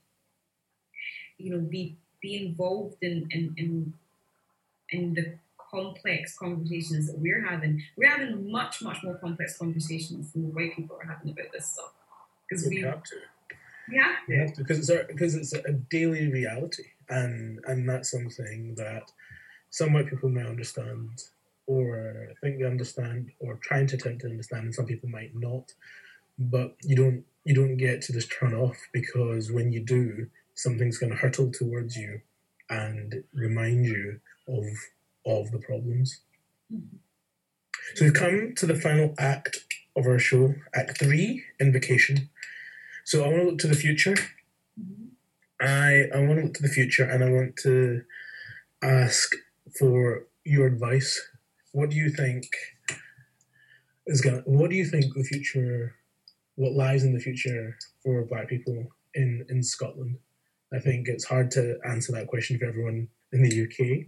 [1.38, 3.94] you know, be be involved in in in,
[4.91, 5.38] in the
[5.74, 7.82] complex conversations that we're having.
[7.98, 11.74] We're having much much more complex conversations than the white people are having about this
[11.74, 11.94] stuff
[12.48, 13.16] because we, we have to.
[13.90, 14.32] We have to.
[14.32, 18.76] We have to because it's our, because it's a daily reality, and and that's something
[18.76, 19.12] that
[19.70, 21.24] some white people may understand
[21.66, 25.72] or think they understand or trying to attempt to understand and some people might not
[26.38, 30.98] but you don't you don't get to just turn off because when you do, something's
[30.98, 32.22] going to hurtle towards you
[32.70, 34.64] and remind you of
[35.26, 36.22] of the problems.
[36.74, 36.98] Mm-hmm.
[37.95, 39.58] So we've come to the final act
[39.95, 42.30] of our show, Act Three, Invocation.
[43.06, 44.16] So I want to look to the future.
[44.80, 45.06] Mm-hmm.
[45.62, 48.04] I I want to look to the future, and I want to
[48.82, 49.32] ask
[49.78, 51.22] for your advice.
[51.72, 52.45] What do you think
[54.08, 54.44] is going?
[54.45, 55.95] What do you think the future
[56.56, 60.18] what lies in the future for Black people in in Scotland.
[60.74, 64.08] I think it's hard to answer that question for everyone in the UK,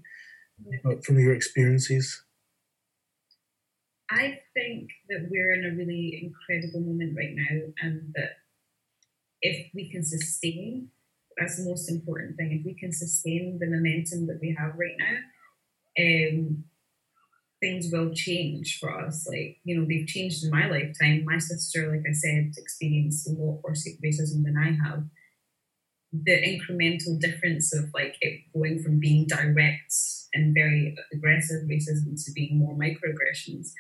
[1.03, 2.23] from your experiences.
[4.10, 8.38] I think that we're in a really incredible moment right now, and that
[9.41, 10.90] if we can sustain,
[11.38, 12.52] that's the most important thing.
[12.60, 15.18] If we can sustain the momentum that we have right now,
[15.98, 16.65] um,
[17.60, 19.27] things will change for us.
[19.27, 21.26] Like, you know, they've changed in my lifetime.
[21.26, 25.03] My sister, like I said, experienced a lot worse racism than I have.
[26.24, 29.94] The incremental difference of like it going from being direct
[30.34, 33.72] and very aggressive racism to being more microaggressions.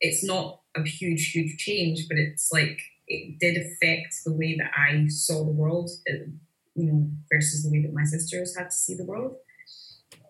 [0.00, 4.70] It's not a huge, huge change, but it's like it did affect the way that
[4.76, 6.30] I saw the world, uh,
[6.74, 9.36] you know, versus the way that my sisters had to see the world.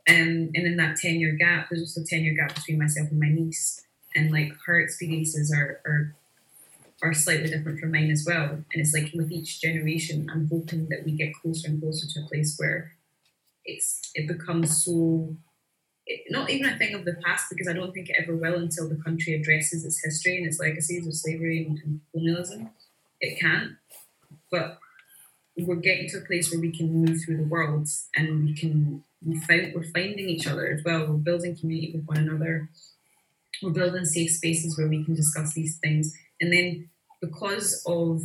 [0.08, 3.10] Um, and in that 10 year gap, there's also a 10 year gap between myself
[3.10, 3.82] and my niece.
[4.14, 6.14] And like her experiences are, are
[7.02, 8.50] are slightly different from mine as well.
[8.50, 12.20] And it's like with each generation, I'm hoping that we get closer and closer to
[12.20, 12.92] a place where
[13.64, 15.36] it's it becomes so
[16.06, 18.54] it, not even a thing of the past because I don't think it ever will
[18.54, 22.70] until the country addresses its history and its legacies of slavery and, and colonialism.
[23.20, 23.72] It can't,
[24.50, 24.78] but
[25.56, 29.04] we're getting to a place where we can move through the world and we can
[29.24, 31.06] we find, we're finding each other as well.
[31.06, 32.68] We're building community with one another.
[33.62, 36.16] We're building safe spaces where we can discuss these things.
[36.42, 36.90] And then
[37.20, 38.20] because of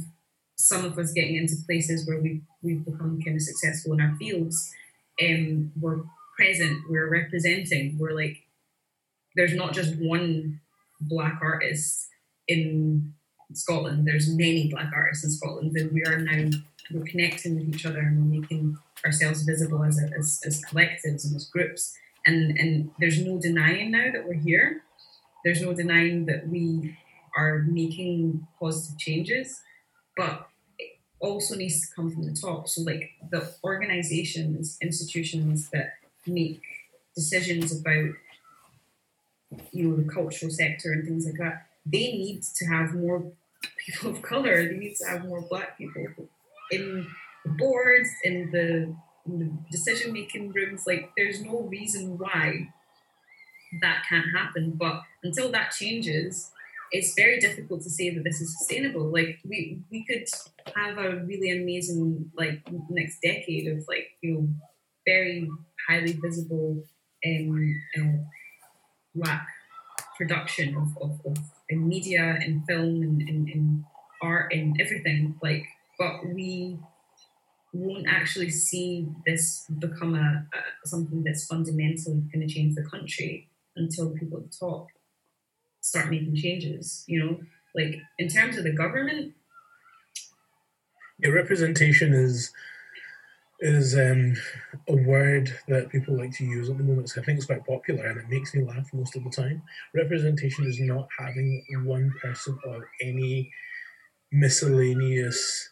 [0.55, 4.15] some of us getting into places where we've, we've become kind of successful in our
[4.17, 4.73] fields,
[5.23, 6.01] um, we're
[6.35, 8.39] present, we're representing, we're like,
[9.35, 10.59] there's not just one
[10.99, 12.07] black artist
[12.47, 13.13] in
[13.53, 16.49] Scotland, there's many black artists in Scotland, and we are now
[16.91, 21.25] we're connecting with each other and we're making ourselves visible as, a, as, as collectives
[21.25, 21.93] and as groups.
[22.25, 24.81] And, and there's no denying now that we're here.
[25.43, 26.97] There's no denying that we
[27.37, 29.61] are making positive changes,
[30.17, 30.47] but
[30.79, 32.67] it also needs to come from the top.
[32.67, 35.93] So, like the organizations, institutions that
[36.25, 36.61] make
[37.15, 38.09] decisions about,
[39.71, 43.31] you know, the cultural sector and things like that, they need to have more
[43.85, 44.67] people of color.
[44.67, 46.07] They need to have more Black people
[46.71, 47.07] in
[47.45, 48.93] the boards, in the,
[49.25, 50.85] the decision making rooms.
[50.87, 52.73] Like, there's no reason why
[53.81, 54.71] that can't happen.
[54.71, 56.51] But until that changes,
[56.91, 59.11] it's very difficult to say that this is sustainable.
[59.11, 60.27] Like we we could
[60.75, 64.47] have a really amazing like next decade of like you know
[65.05, 65.49] very
[65.87, 66.83] highly visible
[67.25, 68.25] um,
[69.15, 69.47] black
[70.17, 71.37] production of, of, of
[71.69, 73.83] in media and film and, and, and
[74.21, 75.63] art and everything like
[75.99, 76.77] but we
[77.73, 83.49] won't actually see this become a, a something that's fundamentally going to change the country
[83.75, 84.87] until people at the top
[85.87, 87.03] start making changes.
[87.07, 87.39] You know,
[87.75, 89.33] like in terms of the government.
[91.19, 92.51] Yeah, representation is
[93.59, 94.35] is um,
[94.87, 97.09] a word that people like to use at the moment.
[97.09, 99.63] So I think it's quite popular, and it makes me laugh most of the time.
[99.95, 103.51] Representation is not having one person or any
[104.31, 105.69] miscellaneous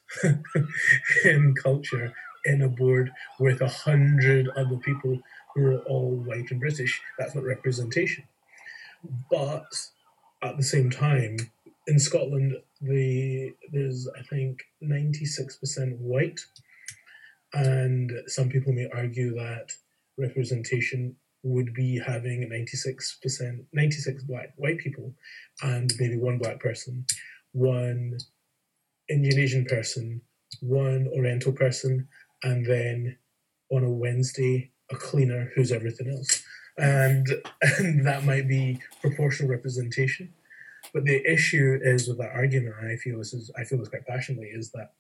[1.26, 2.14] in culture
[2.46, 5.20] in a board with a hundred other people
[5.54, 7.02] who are all white and British.
[7.20, 8.24] That's not representation.
[9.30, 9.66] But
[10.46, 11.38] at the same time,
[11.88, 16.40] in Scotland, the there's I think ninety six percent white,
[17.54, 19.72] and some people may argue that
[20.18, 25.14] representation would be having ninety six percent ninety six black white people,
[25.62, 27.06] and maybe one black person,
[27.52, 28.18] one
[29.10, 30.22] Indian Asian person,
[30.62, 32.08] one Oriental person,
[32.44, 33.18] and then
[33.72, 36.44] on a Wednesday a cleaner who's everything else
[36.78, 37.28] and
[37.62, 40.34] and that might be proportional representation.
[40.94, 43.90] But the issue is with that argument, and I feel this is I feel this
[43.90, 44.94] quite passionately, is that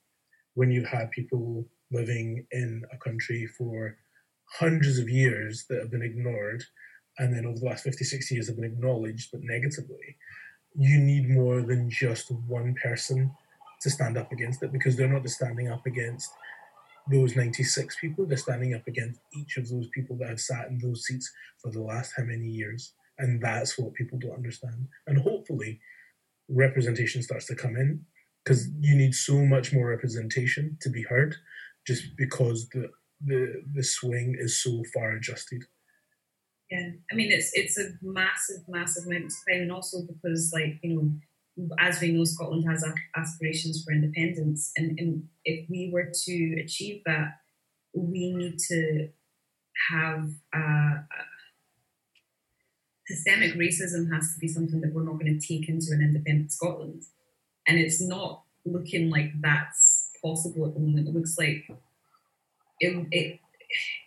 [0.54, 3.98] when you've had people living in a country for
[4.60, 6.64] hundreds of years that have been ignored,
[7.20, 10.18] and then over the last 50, 60 years have been acknowledged but negatively,
[10.76, 13.32] you need more than just one person
[13.82, 16.32] to stand up against it because they're not just standing up against
[17.12, 20.80] those 96 people, they're standing up against each of those people that have sat in
[20.80, 22.94] those seats for the last how many years.
[23.18, 24.88] And that's what people don't understand.
[25.08, 25.80] And hopefully,
[26.50, 28.06] representation starts to come in
[28.44, 31.36] because you need so much more representation to be heard
[31.88, 32.90] just because the,
[33.24, 35.64] the, the swing is so far adjusted.
[36.72, 40.80] Yeah, I mean it's it's a massive, massive amount of time, and also because like
[40.82, 41.12] you know
[41.80, 42.84] as we know, Scotland has
[43.16, 47.40] aspirations for independence, and, and if we were to achieve that,
[47.94, 49.10] we need to
[49.90, 50.96] have uh,
[53.08, 56.52] systemic racism has to be something that we're not going to take into an independent
[56.52, 57.04] Scotland,
[57.68, 61.08] and it's not looking like that's possible at the moment.
[61.08, 61.70] It looks like
[62.80, 63.40] it, it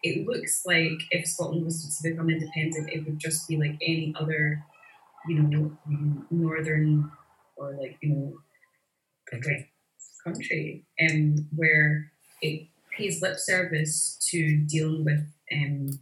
[0.02, 4.14] it looks like if Scotland was to become independent, it would just be like any
[4.18, 4.64] other,
[5.26, 5.76] you know,
[6.30, 7.10] northern
[7.58, 8.34] or like you know
[9.30, 9.70] country
[10.24, 12.12] country and where
[12.42, 15.98] it pays lip service to dealing with um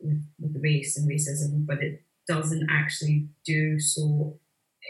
[0.00, 4.38] with, with race and racism but it doesn't actually do so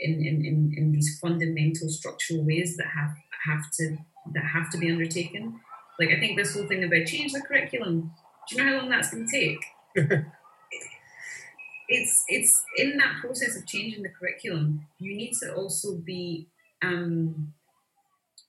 [0.01, 3.14] in, in, in, in these fundamental structural ways that have
[3.44, 3.97] have to
[4.35, 5.60] that have to be undertaken.
[5.98, 8.12] Like i think this whole thing about change the curriculum.
[8.48, 9.60] Do you know how long that's going to take
[11.93, 16.48] it's it's in that process of changing the curriculum, you need to also be
[16.82, 17.52] um,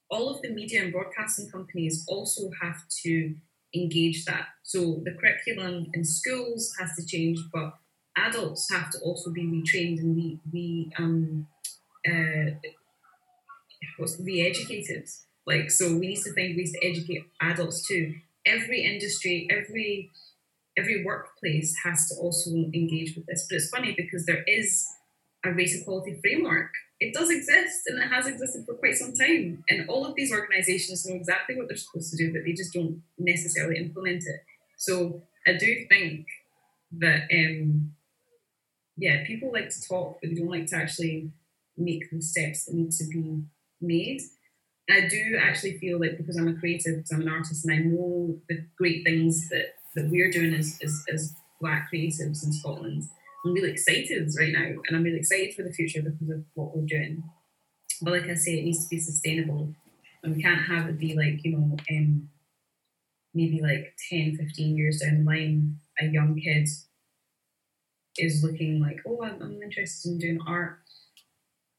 [0.10, 3.36] all of the media and broadcasting companies also have to
[3.76, 4.48] engage that.
[4.64, 7.74] So the curriculum in schools has to change, but
[8.16, 11.48] adults have to also be retrained and be be um,
[12.08, 12.52] uh,
[13.98, 15.10] what's re-educated.
[15.46, 18.16] Like so, we need to find ways to educate adults too.
[18.46, 20.12] Every industry, every
[20.78, 23.46] every workplace has to also engage with this.
[23.50, 24.86] But it's funny because there is
[25.46, 26.72] a race equality framework.
[27.00, 29.64] It does exist and it has existed for quite some time.
[29.70, 32.74] And all of these organizations know exactly what they're supposed to do, but they just
[32.74, 34.42] don't necessarily implement it.
[34.78, 36.28] So I do think
[37.00, 37.94] that, um,
[38.98, 41.32] yeah, people like to talk, but they don't like to actually
[41.78, 43.44] make the steps that need to be
[43.82, 44.22] made.
[44.90, 47.78] I do actually feel like because I'm a creative, because I'm an artist, and I
[47.80, 53.04] know the great things that that we're doing as, as, as black creatives in Scotland.
[53.46, 56.76] I'm really excited right now, and I'm really excited for the future because of what
[56.76, 57.24] we're doing.
[58.02, 59.74] But like I say, it needs to be sustainable,
[60.24, 62.30] and we can't have it be like you know, um,
[63.34, 66.68] maybe like 10, 15 years down the line, a young kid
[68.18, 70.80] is looking like, oh, I'm, I'm interested in doing art,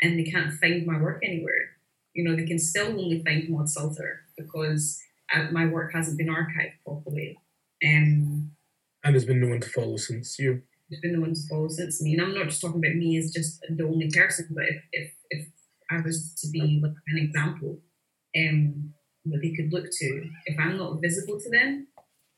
[0.02, 1.70] and they can't find my work anywhere.
[2.12, 5.00] You know, they can still only find Maud Sulter because
[5.34, 7.38] uh, my work hasn't been archived properly
[7.84, 8.50] um,
[9.04, 10.62] and there's been no one to follow since you.
[10.88, 13.18] There's been no one to follow since me, and I'm not just talking about me
[13.18, 15.46] as just the only person, but if if, if
[15.90, 17.80] I was to be like an example,
[18.36, 18.94] um,
[19.26, 21.88] that they could look to, if I'm not visible to them,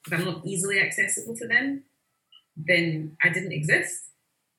[0.07, 1.85] if I'm not easily accessible to them,
[2.57, 4.11] then I didn't exist.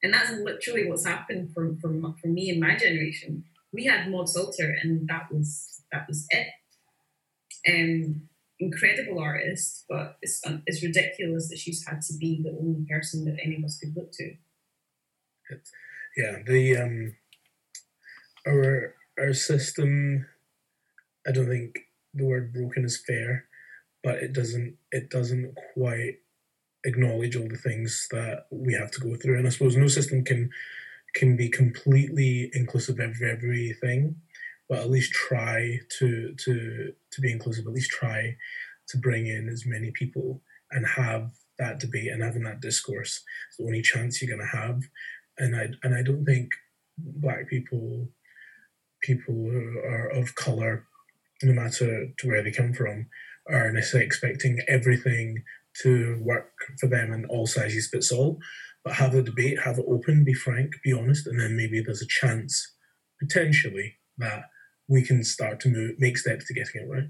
[0.03, 1.89] And that's literally what's happened for, for,
[2.21, 3.45] for me and my generation.
[3.73, 6.47] We had Maud Sulter, and that was that was it.
[7.67, 8.27] Um,
[8.59, 13.37] incredible artist, but it's it's ridiculous that she's had to be the only person that
[13.43, 14.35] any of us could look to.
[16.15, 17.15] yeah, the um,
[18.47, 20.25] our our system.
[21.27, 21.79] I don't think
[22.13, 23.45] the word broken is fair,
[24.03, 26.19] but it doesn't it doesn't quite
[26.83, 29.37] acknowledge all the things that we have to go through.
[29.37, 30.49] And I suppose no system can
[31.15, 34.15] can be completely inclusive of everything,
[34.69, 37.65] but at least try to to to be inclusive.
[37.65, 38.35] At least try
[38.89, 40.41] to bring in as many people
[40.71, 43.23] and have that debate and having that discourse.
[43.49, 44.81] It's the only chance you're going to have.
[45.37, 46.51] And I and I don't think
[46.97, 48.09] black people,
[49.01, 50.85] people who are of color,
[51.43, 53.07] no matter to where they come from,
[53.49, 55.43] are necessarily expecting everything
[55.81, 58.39] to work for them in all sizes fits all.
[58.83, 62.01] But have a debate, have it open, be frank, be honest, and then maybe there's
[62.01, 62.73] a chance,
[63.19, 64.45] potentially, that
[64.87, 67.09] we can start to move, make steps to getting it right.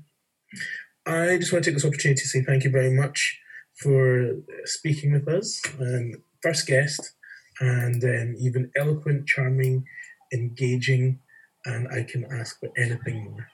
[1.06, 3.40] I just want to take this opportunity to say thank you very much
[3.76, 4.36] for
[4.66, 5.62] speaking with us.
[5.80, 7.14] Um, first guest,
[7.60, 9.86] and um, you've been eloquent, charming,
[10.34, 11.20] engaging,
[11.66, 13.48] and I can ask for anything more.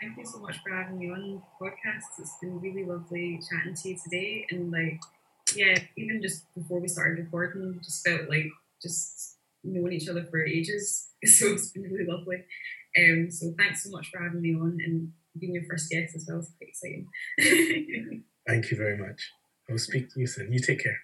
[0.00, 2.20] Thank you so much for having me on the podcast.
[2.20, 4.46] It's been really lovely chatting to you today.
[4.50, 5.00] And like,
[5.54, 8.46] yeah, even just before we started recording, just felt like
[8.82, 11.08] just knowing each other for ages.
[11.26, 12.44] So it's been really lovely.
[12.98, 16.26] Um, so thanks so much for having me on and being your first guest as
[16.28, 16.38] well.
[16.38, 18.24] It's quite exciting.
[18.46, 19.32] Thank you very much.
[19.68, 20.52] I will speak to you soon.
[20.52, 21.00] You take care.